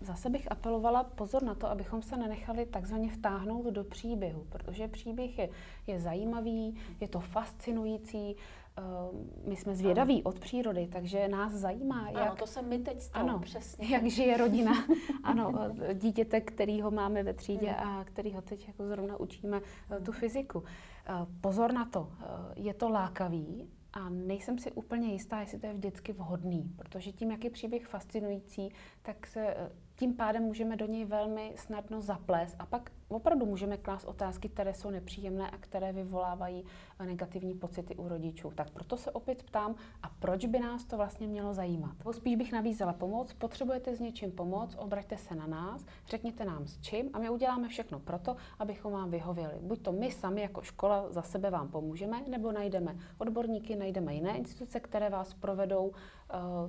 zase 0.00 0.30
bych 0.30 0.52
apelovala 0.52 1.04
pozor 1.04 1.42
na 1.42 1.54
to, 1.54 1.70
abychom 1.70 2.02
se 2.02 2.16
nenechali 2.16 2.66
takzvaně 2.66 3.10
vtáhnout 3.10 3.66
do 3.66 3.84
příběhu, 3.84 4.46
protože 4.48 4.88
příběh 4.88 5.38
je, 5.38 5.48
je 5.86 6.00
zajímavý, 6.00 6.76
je 7.00 7.08
to 7.08 7.20
fascinující, 7.20 8.36
Ehm, 8.78 9.30
my 9.48 9.56
jsme 9.56 9.74
zvědaví 9.74 10.22
od 10.22 10.38
přírody, 10.40 10.88
takže 10.92 11.28
nás 11.28 11.52
zajímá, 11.52 12.08
jak... 12.10 12.22
Ano, 12.22 12.36
to 12.36 12.46
se 12.46 12.62
my 12.62 12.78
teď 12.78 13.00
stalo, 13.00 13.28
ano, 13.28 13.38
přesně. 13.38 13.88
Jak 13.88 14.06
žije 14.06 14.36
rodina, 14.36 14.72
ano, 15.22 15.52
dítěte, 15.94 16.40
kterýho 16.40 16.90
máme 16.90 17.22
ve 17.22 17.34
třídě 17.34 17.66
hmm. 17.66 17.88
a 17.88 18.04
kterýho 18.04 18.42
teď 18.42 18.68
jako 18.68 18.86
zrovna 18.86 19.16
učíme 19.16 19.60
eh, 19.90 20.00
tu 20.00 20.12
fyziku. 20.12 20.64
Eh, 21.06 21.12
pozor 21.40 21.72
na 21.72 21.84
to, 21.84 22.08
eh, 22.20 22.24
je 22.56 22.74
to 22.74 22.88
lákavý, 22.88 23.68
a 23.96 24.08
nejsem 24.08 24.58
si 24.58 24.72
úplně 24.72 25.12
jistá, 25.12 25.40
jestli 25.40 25.58
to 25.58 25.66
je 25.66 25.72
vždycky 25.72 26.12
vhodný, 26.12 26.72
protože 26.76 27.12
tím, 27.12 27.30
jak 27.30 27.44
je 27.44 27.50
příběh 27.50 27.86
fascinující, 27.86 28.72
tak 29.02 29.26
se 29.26 29.70
tím 29.94 30.16
pádem 30.16 30.42
můžeme 30.42 30.76
do 30.76 30.86
něj 30.86 31.04
velmi 31.04 31.54
snadno 31.56 32.00
zaplést. 32.00 32.56
A 32.58 32.66
pak 32.66 32.90
opravdu 33.08 33.46
můžeme 33.46 33.76
klást 33.76 34.04
otázky, 34.04 34.48
které 34.48 34.74
jsou 34.74 34.90
nepříjemné 34.90 35.50
a 35.50 35.58
které 35.58 35.92
vyvolávají 35.92 36.64
negativní 37.04 37.54
pocity 37.54 37.96
u 37.96 38.08
rodičů. 38.08 38.52
Tak 38.54 38.70
proto 38.70 38.96
se 38.96 39.10
opět 39.10 39.42
ptám, 39.42 39.74
a 40.02 40.08
proč 40.08 40.46
by 40.46 40.58
nás 40.58 40.84
to 40.84 40.96
vlastně 40.96 41.26
mělo 41.26 41.54
zajímat? 41.54 41.96
Spíš 42.12 42.36
bych 42.36 42.52
nabízela 42.52 42.92
pomoc, 42.92 43.32
potřebujete 43.32 43.96
s 43.96 44.00
něčím 44.00 44.32
pomoc, 44.32 44.76
obraťte 44.78 45.16
se 45.16 45.34
na 45.34 45.46
nás, 45.46 45.86
řekněte 46.08 46.44
nám 46.44 46.66
s 46.66 46.80
čím 46.80 47.10
a 47.12 47.18
my 47.18 47.30
uděláme 47.30 47.68
všechno 47.68 48.00
proto, 48.00 48.36
abychom 48.58 48.92
vám 48.92 49.10
vyhověli. 49.10 49.54
Buď 49.60 49.82
to 49.82 49.92
my 49.92 50.10
sami 50.10 50.40
jako 50.40 50.62
škola 50.62 51.12
za 51.12 51.22
sebe 51.22 51.50
vám 51.50 51.68
pomůžeme, 51.68 52.22
nebo 52.28 52.52
najdeme 52.52 52.96
odborníky, 53.18 53.76
najdeme 53.76 54.14
jiné 54.14 54.38
instituce, 54.38 54.80
které 54.80 55.10
vás 55.10 55.34
provedou 55.34 55.86
uh, 55.86 55.94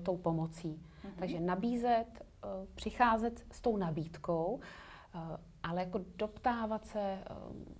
tou 0.03 0.17
pomocí. 0.17 0.67
Mm-hmm. 0.67 1.19
Takže 1.19 1.39
nabízet, 1.39 2.05
uh, 2.15 2.67
přicházet 2.75 3.45
s 3.51 3.61
tou 3.61 3.77
nabídkou, 3.77 4.59
ale 5.63 5.81
jako 5.81 5.99
doptávat 6.17 6.85
se, 6.85 7.19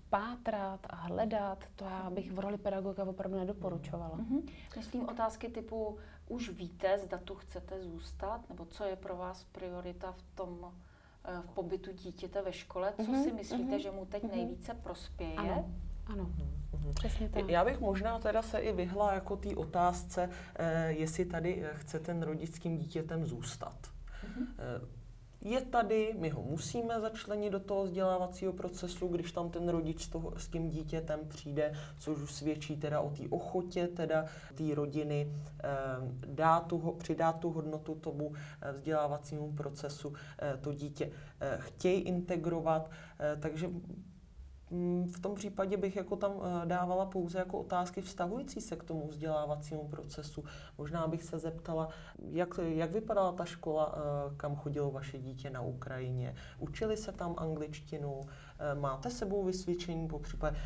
pátrat 0.10 0.80
a 0.90 0.96
hledat, 0.96 1.64
to 1.76 1.86
já 1.86 2.10
bych 2.10 2.32
v 2.32 2.40
roli 2.40 2.58
pedagoga 2.58 3.04
opravdu 3.04 3.38
nedoporučovala. 3.38 4.18
Mm-hmm. 4.18 4.52
Myslím 4.78 5.10
otázky 5.10 5.50
typu, 5.50 5.98
už 6.28 6.50
víte, 6.50 6.98
zda 6.98 7.18
tu 7.18 7.36
chcete 7.36 7.84
zůstat, 7.84 8.50
nebo 8.50 8.66
co 8.66 8.84
je 8.84 8.96
pro 8.96 9.18
vás 9.18 9.44
priorita 9.44 10.12
v 10.12 10.22
tom 10.36 10.72
eh, 11.26 11.42
v 11.42 11.50
pobytu 11.50 11.92
dítěte 11.92 12.42
ve 12.42 12.54
škole, 12.54 12.94
co 12.96 13.12
mm-hmm. 13.12 13.24
si 13.24 13.34
myslíte, 13.34 13.76
mm-hmm. 13.76 13.82
že 13.82 13.92
mu 13.92 14.06
teď 14.06 14.24
mm-hmm. 14.24 14.36
nejvíce 14.36 14.74
prospěje? 14.74 15.36
Ano. 15.36 15.72
Ano, 16.06 16.24
mm-hmm. 16.24 16.94
přesně 16.94 17.30
tak. 17.30 17.50
Já 17.50 17.66
bych 17.66 17.80
možná 17.80 18.20
teda 18.20 18.42
se 18.42 18.60
i 18.60 18.74
vyhla 18.74 19.14
jako 19.14 19.38
té 19.38 19.56
otázce, 19.56 20.30
eh, 20.56 20.92
jestli 20.92 21.26
tady 21.26 21.64
eh, 21.66 21.74
chce 21.74 22.00
ten 22.00 22.24
rodič 22.24 22.50
s 22.50 22.60
tím 22.60 22.78
dítětem 22.78 23.26
zůstat. 23.26 23.78
Mm-hmm. 23.84 24.48
Eh, 24.58 24.97
je 25.42 25.62
tady, 25.62 26.16
my 26.20 26.30
ho 26.30 26.42
musíme 26.42 27.02
začlenit 27.02 27.52
do 27.52 27.60
toho 27.60 27.84
vzdělávacího 27.84 28.54
procesu, 28.54 29.08
když 29.08 29.32
tam 29.32 29.50
ten 29.50 29.70
rodič 29.70 30.04
s, 30.04 30.08
toho, 30.08 30.34
s 30.38 30.48
tím 30.48 30.70
dítětem 30.70 31.20
přijde, 31.28 31.74
což 32.00 32.20
už 32.20 32.34
svědčí 32.34 32.78
teda 32.78 33.02
o 33.02 33.10
té 33.10 33.24
ochotě 33.30 33.88
teda 33.88 34.26
té 34.56 34.76
rodiny 34.76 35.34
eh, 35.64 35.68
dát 36.28 36.68
tu, 36.68 36.96
přidat 36.98 37.40
tu 37.40 37.50
hodnotu 37.50 37.96
tomu 37.96 38.34
eh, 38.62 38.72
vzdělávacímu 38.72 39.52
procesu, 39.52 40.14
eh, 40.40 40.58
to 40.62 40.74
dítě 40.74 41.12
eh, 41.40 41.58
chtějí 41.60 42.02
integrovat, 42.02 42.92
eh, 43.20 43.38
takže 43.40 43.70
v 45.12 45.20
tom 45.22 45.36
případě 45.36 45.78
bych 45.78 45.96
jako 45.96 46.16
tam 46.16 46.32
eh, 46.32 46.66
dávala 46.66 47.06
pouze 47.06 47.40
jako 47.40 47.60
otázky 47.60 48.02
vztahující 48.02 48.62
se 48.62 48.76
k 48.76 48.84
tomu 48.84 49.08
vzdělávacímu 49.08 49.88
procesu. 49.88 50.44
Možná 50.78 51.08
bych 51.08 51.24
se 51.24 51.40
zeptala, 51.40 51.90
jak, 52.32 52.60
jak 52.64 52.92
vypadala 52.92 53.32
ta 53.32 53.46
škola, 53.46 53.96
eh, 53.96 54.36
kam 54.38 54.56
chodilo 54.56 54.92
vaše 54.92 55.18
dítě 55.18 55.50
na 55.50 55.62
Ukrajině. 55.62 56.36
Učili 56.60 56.98
se 56.98 57.12
tam 57.12 57.36
angličtinu? 57.38 58.22
Eh, 58.60 58.76
máte 58.76 59.10
sebou 59.10 59.44
vysvědčení, 59.44 60.08
po 60.08 60.20
případě 60.20 60.58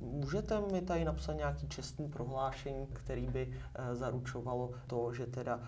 můžete 0.00 0.60
mi 0.60 0.82
tady 0.82 1.04
napsat 1.04 1.32
nějaký 1.32 1.68
čestný 1.68 2.08
prohlášení, 2.08 2.86
který 2.86 3.26
by 3.26 3.60
zaručovalo 3.92 4.70
to, 4.86 5.12
že 5.12 5.26
teda 5.26 5.60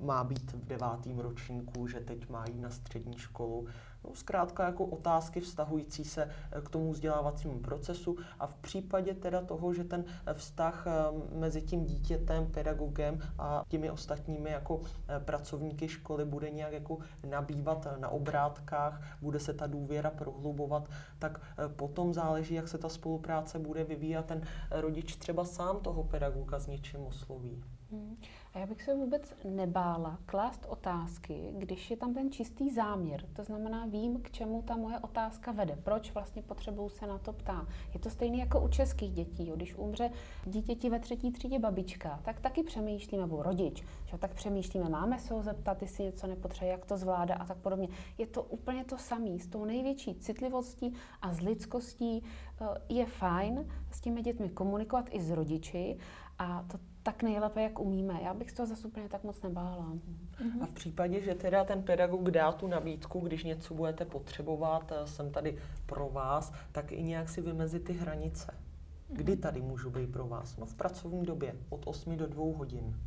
má 0.00 0.24
být 0.24 0.52
v 0.52 0.66
devátém 0.66 1.18
ročníku, 1.18 1.86
že 1.86 2.00
teď 2.00 2.28
má 2.28 2.44
jít 2.46 2.60
na 2.60 2.70
střední 2.70 3.18
školu. 3.18 3.66
No, 4.04 4.14
zkrátka 4.14 4.66
jako 4.66 4.84
otázky 4.84 5.40
vztahující 5.40 6.04
se 6.04 6.22
eh, 6.24 6.60
k 6.60 6.68
tomu 6.68 6.92
vzdělávacímu 6.92 7.58
procesu 7.58 8.16
a 8.38 8.46
v 8.46 8.54
případě 8.54 9.14
teda 9.14 9.42
toho, 9.42 9.74
že 9.74 9.84
ten 9.84 10.04
eh, 10.26 10.34
vztah 10.34 10.86
eh, 10.86 11.36
mezi 11.38 11.62
tím 11.62 11.84
dítětem, 11.84 12.46
pedagogem 12.46 13.18
a 13.38 13.64
těmi 13.68 13.90
ostatními 13.90 14.50
jako 14.50 14.80
pracovníky 15.18 15.88
školy 15.88 16.24
bude 16.24 16.50
nějak 16.50 16.72
jako 16.72 16.98
nabývat 17.28 17.86
na 17.98 18.08
obrátkách, 18.08 19.02
bude 19.22 19.40
se 19.40 19.54
ta 19.54 19.66
důvěra 19.66 20.10
prohlubovat, 20.10 20.88
tak 21.18 21.40
potom 21.76 22.14
záleží, 22.14 22.54
jak 22.54 22.68
se 22.68 22.78
ta 22.78 22.88
spolupráce 22.88 23.58
bude 23.58 23.84
vyvíjet. 23.84 24.26
Ten 24.26 24.42
rodič 24.70 25.16
třeba 25.16 25.44
sám 25.44 25.80
toho 25.80 26.04
pedagoga 26.04 26.58
s 26.58 26.66
něčím 26.66 27.00
osloví. 27.00 27.64
Hmm. 27.90 28.16
A 28.54 28.58
já 28.58 28.66
bych 28.66 28.82
se 28.82 28.94
vůbec 28.94 29.34
nebála 29.44 30.18
klást 30.26 30.66
otázky, 30.68 31.52
když 31.58 31.90
je 31.90 31.96
tam 31.96 32.14
ten 32.14 32.32
čistý 32.32 32.70
záměr. 32.70 33.26
To 33.32 33.44
znamená, 33.44 33.86
vím, 33.86 34.20
k 34.22 34.30
čemu 34.30 34.62
ta 34.62 34.76
moje 34.76 34.98
otázka 34.98 35.52
vede, 35.52 35.78
proč 35.82 36.12
vlastně 36.12 36.42
potřebuju 36.42 36.88
se 36.88 37.06
na 37.06 37.18
to 37.18 37.32
ptát. 37.32 37.68
Je 37.94 38.00
to 38.00 38.10
stejné 38.10 38.36
jako 38.36 38.60
u 38.60 38.68
českých 38.68 39.12
dětí. 39.12 39.46
Jo. 39.46 39.56
Když 39.56 39.74
umře 39.74 40.10
dítěti 40.46 40.90
ve 40.90 40.98
třetí 40.98 41.32
třídě 41.32 41.58
babička, 41.58 42.20
tak 42.24 42.40
taky 42.40 42.62
přemýšlíme, 42.62 43.22
nebo 43.22 43.42
rodič, 43.42 43.84
že 44.06 44.18
tak 44.18 44.34
přemýšlíme, 44.34 44.88
máme 44.88 45.18
se 45.18 45.34
ho 45.34 45.42
zeptat, 45.42 45.82
jestli 45.82 46.04
něco 46.04 46.26
nepotřebuje, 46.26 46.72
jak 46.72 46.86
to 46.86 46.96
zvládá 46.96 47.34
a 47.34 47.44
tak 47.44 47.56
podobně. 47.56 47.88
Je 48.18 48.26
to 48.26 48.42
úplně 48.42 48.84
to 48.84 48.98
samé. 48.98 49.30
S 49.38 49.46
tou 49.46 49.64
největší 49.64 50.14
citlivostí 50.14 50.94
a 51.22 51.32
s 51.32 51.40
lidskostí 51.40 52.22
eh, 52.22 52.64
je 52.88 53.06
fajn 53.06 53.68
s 53.90 54.00
těmi 54.00 54.22
dětmi 54.22 54.48
komunikovat 54.48 55.06
i 55.10 55.20
s 55.20 55.30
rodiči 55.30 55.98
a 56.38 56.62
to 56.62 56.78
tak 57.04 57.22
nejlépe, 57.22 57.62
jak 57.62 57.78
umíme. 57.78 58.20
Já 58.22 58.34
bych 58.34 58.52
to 58.52 58.66
zase 58.66 58.88
úplně 58.88 59.08
tak 59.08 59.24
moc 59.24 59.42
nebála. 59.42 59.92
Mm-hmm. 59.92 60.62
A 60.62 60.66
v 60.66 60.72
případě, 60.72 61.20
že 61.20 61.34
teda 61.34 61.64
ten 61.64 61.82
pedagog 61.82 62.30
dá 62.30 62.52
tu 62.52 62.66
nabídku, 62.66 63.20
když 63.20 63.44
něco 63.44 63.74
budete 63.74 64.04
potřebovat, 64.04 64.92
eh, 64.92 65.06
jsem 65.06 65.30
tady 65.30 65.58
pro 65.86 66.08
vás, 66.08 66.52
tak 66.72 66.92
i 66.92 67.02
nějak 67.02 67.28
si 67.28 67.40
vymezit 67.40 67.84
ty 67.84 67.92
hranice. 67.92 68.54
Kdy 69.08 69.32
mhm. 69.32 69.40
tady 69.40 69.60
můžu 69.60 69.90
být 69.90 70.12
pro 70.12 70.26
vás? 70.26 70.56
No 70.56 70.66
v 70.66 70.74
pracovní 70.74 71.26
době, 71.26 71.54
od 71.68 71.86
8 71.86 72.16
do 72.16 72.26
2 72.26 72.56
hodin. 72.56 73.00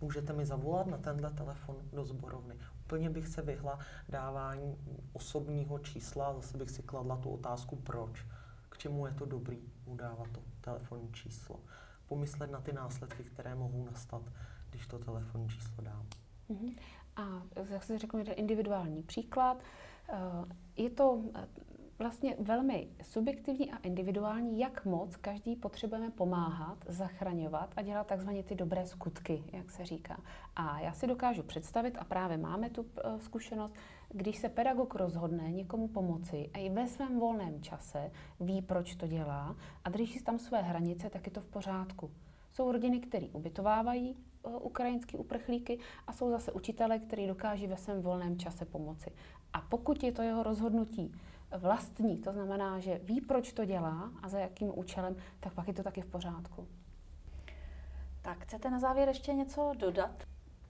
Můžete 0.00 0.32
mi 0.32 0.46
zavolat 0.46 0.86
na 0.86 0.98
tenhle 0.98 1.30
telefon 1.30 1.76
do 1.92 2.04
zborovny. 2.04 2.54
Úplně 2.84 3.10
bych 3.10 3.28
se 3.28 3.42
vyhla 3.42 3.78
dávání 4.08 4.76
osobního 5.12 5.78
čísla, 5.78 6.34
zase 6.34 6.58
bych 6.58 6.70
si 6.70 6.82
kladla 6.82 7.16
tu 7.16 7.30
otázku 7.30 7.76
proč. 7.76 8.26
K 8.68 8.78
čemu 8.78 9.06
je 9.06 9.12
to 9.12 9.26
dobrý 9.26 9.58
udávat 9.86 10.28
to 10.32 10.40
telefonní 10.60 11.12
číslo 11.12 11.60
pomyslet 12.12 12.50
na 12.50 12.60
ty 12.60 12.72
následky, 12.72 13.24
které 13.24 13.54
mohou 13.54 13.84
nastat, 13.84 14.22
když 14.70 14.86
to 14.86 14.98
telefonní 14.98 15.48
číslo 15.48 15.84
dám. 15.84 16.06
Uh-huh. 16.50 16.76
A 17.16 17.42
jak 17.70 17.84
se 17.84 17.98
řeknu, 17.98 18.18
je 18.18 18.32
individuální 18.32 19.02
příklad. 19.02 19.62
Eh, 20.08 20.14
je 20.76 20.90
to 20.90 21.22
eh, 21.34 21.48
vlastně 21.98 22.36
velmi 22.38 22.88
subjektivní 23.02 23.72
a 23.72 23.76
individuální, 23.76 24.58
jak 24.58 24.84
moc 24.84 25.16
každý 25.16 25.56
potřebujeme 25.56 26.10
pomáhat, 26.10 26.78
zachraňovat 26.88 27.74
a 27.76 27.82
dělat 27.82 28.06
takzvaně 28.06 28.42
ty 28.42 28.54
dobré 28.54 28.86
skutky, 28.86 29.44
jak 29.52 29.70
se 29.70 29.84
říká. 29.84 30.20
A 30.56 30.80
já 30.80 30.92
si 30.92 31.06
dokážu 31.06 31.42
představit, 31.42 31.96
a 31.98 32.04
právě 32.04 32.36
máme 32.36 32.70
tu 32.70 32.86
eh, 32.86 33.20
zkušenost, 33.20 33.74
když 34.14 34.38
se 34.38 34.48
pedagog 34.48 34.94
rozhodne 34.94 35.52
někomu 35.52 35.88
pomoci 35.88 36.50
a 36.54 36.58
i 36.58 36.70
ve 36.70 36.88
svém 36.88 37.20
volném 37.20 37.62
čase 37.62 38.10
ví, 38.40 38.62
proč 38.62 38.94
to 38.94 39.06
dělá 39.06 39.56
a 39.84 39.90
drží 39.90 40.20
tam 40.22 40.38
své 40.38 40.62
hranice, 40.62 41.10
tak 41.10 41.26
je 41.26 41.32
to 41.32 41.40
v 41.40 41.46
pořádku. 41.46 42.10
Jsou 42.52 42.72
rodiny, 42.72 43.00
které 43.00 43.26
ubytovávají 43.32 44.16
uh, 44.42 44.52
ukrajinské 44.60 45.18
uprchlíky 45.18 45.78
a 46.06 46.12
jsou 46.12 46.30
zase 46.30 46.52
učitele, 46.52 46.98
kteří 46.98 47.26
dokáží 47.26 47.66
ve 47.66 47.76
svém 47.76 48.02
volném 48.02 48.38
čase 48.38 48.64
pomoci. 48.64 49.10
A 49.52 49.60
pokud 49.60 50.02
je 50.02 50.12
to 50.12 50.22
jeho 50.22 50.42
rozhodnutí 50.42 51.12
vlastní, 51.58 52.18
to 52.18 52.32
znamená, 52.32 52.80
že 52.80 53.00
ví, 53.04 53.20
proč 53.20 53.52
to 53.52 53.64
dělá 53.64 54.12
a 54.22 54.28
za 54.28 54.38
jakým 54.38 54.78
účelem, 54.78 55.16
tak 55.40 55.54
pak 55.54 55.68
je 55.68 55.74
to 55.74 55.82
taky 55.82 56.00
v 56.00 56.06
pořádku. 56.06 56.68
Tak 58.22 58.38
chcete 58.44 58.70
na 58.70 58.78
závěr 58.78 59.08
ještě 59.08 59.32
něco 59.32 59.72
dodat? 59.78 60.24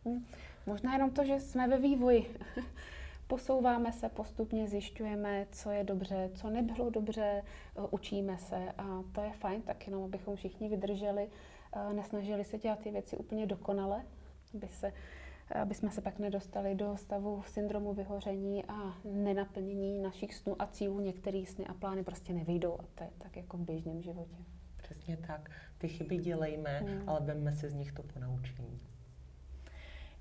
Hm, 0.08 0.24
možná 0.66 0.92
jenom 0.92 1.10
to, 1.10 1.24
že 1.24 1.40
jsme 1.40 1.68
ve 1.68 1.78
vývoji. 1.78 2.36
Posouváme 3.32 3.92
se 3.92 4.08
postupně, 4.08 4.68
zjišťujeme, 4.68 5.46
co 5.52 5.70
je 5.70 5.84
dobře, 5.84 6.30
co 6.34 6.50
nebylo 6.50 6.90
dobře, 6.90 7.22
eh, 7.22 7.80
učíme 7.90 8.38
se 8.38 8.72
a 8.78 9.02
to 9.12 9.20
je 9.20 9.32
fajn, 9.32 9.62
tak 9.62 9.86
jenom 9.86 10.04
abychom 10.04 10.36
všichni 10.36 10.68
vydrželi, 10.68 11.28
eh, 11.76 11.92
nesnažili 11.92 12.44
se 12.44 12.58
dělat 12.58 12.78
ty 12.78 12.90
věci 12.90 13.16
úplně 13.16 13.46
dokonale, 13.46 14.04
aby, 14.54 14.68
se, 14.68 14.92
aby 15.62 15.74
jsme 15.74 15.90
se 15.90 16.00
pak 16.00 16.18
nedostali 16.18 16.74
do 16.74 16.96
stavu 16.96 17.42
syndromu 17.46 17.94
vyhoření 17.94 18.64
a 18.64 18.94
nenaplnění 19.04 19.98
našich 19.98 20.34
snů 20.34 20.62
a 20.62 20.66
cílů. 20.66 21.00
Některé 21.00 21.44
sny 21.46 21.66
a 21.66 21.74
plány 21.74 22.04
prostě 22.04 22.32
nevyjdou 22.32 22.72
a 22.80 22.84
to 22.94 23.04
je 23.04 23.10
tak 23.18 23.36
jako 23.36 23.56
v 23.56 23.60
běžném 23.60 24.02
životě. 24.02 24.36
Přesně 24.76 25.16
tak. 25.16 25.50
Ty 25.78 25.88
chyby 25.88 26.16
dělejme, 26.16 26.78
hmm. 26.78 27.08
ale 27.08 27.20
vemme 27.20 27.52
si 27.52 27.70
z 27.70 27.74
nich 27.74 27.92
to 27.92 28.02
ponaučení. 28.02 28.80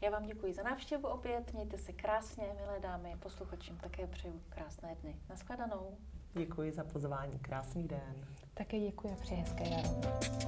Já 0.02 0.10
vám 0.10 0.26
děkuji 0.26 0.54
za 0.54 0.64
návštěvu 0.64 1.08
opět, 1.08 1.54
mějte 1.54 1.78
se 1.78 1.94
krásně, 1.94 2.44
milé 2.62 2.80
dámy, 2.80 3.16
posluchačům 3.20 3.78
také 3.78 4.08
přeju 4.08 4.42
krásné 4.50 4.96
dny. 5.02 5.16
Naschledanou. 5.30 5.98
Děkuji 6.34 6.72
za 6.72 6.84
pozvání, 6.84 7.40
krásný 7.40 7.88
den. 7.88 8.28
Také 8.54 8.80
děkuji 8.80 9.14
a 9.14 9.16
přeji 9.16 9.42
hezké 9.42 9.64
jaro. 9.70 10.42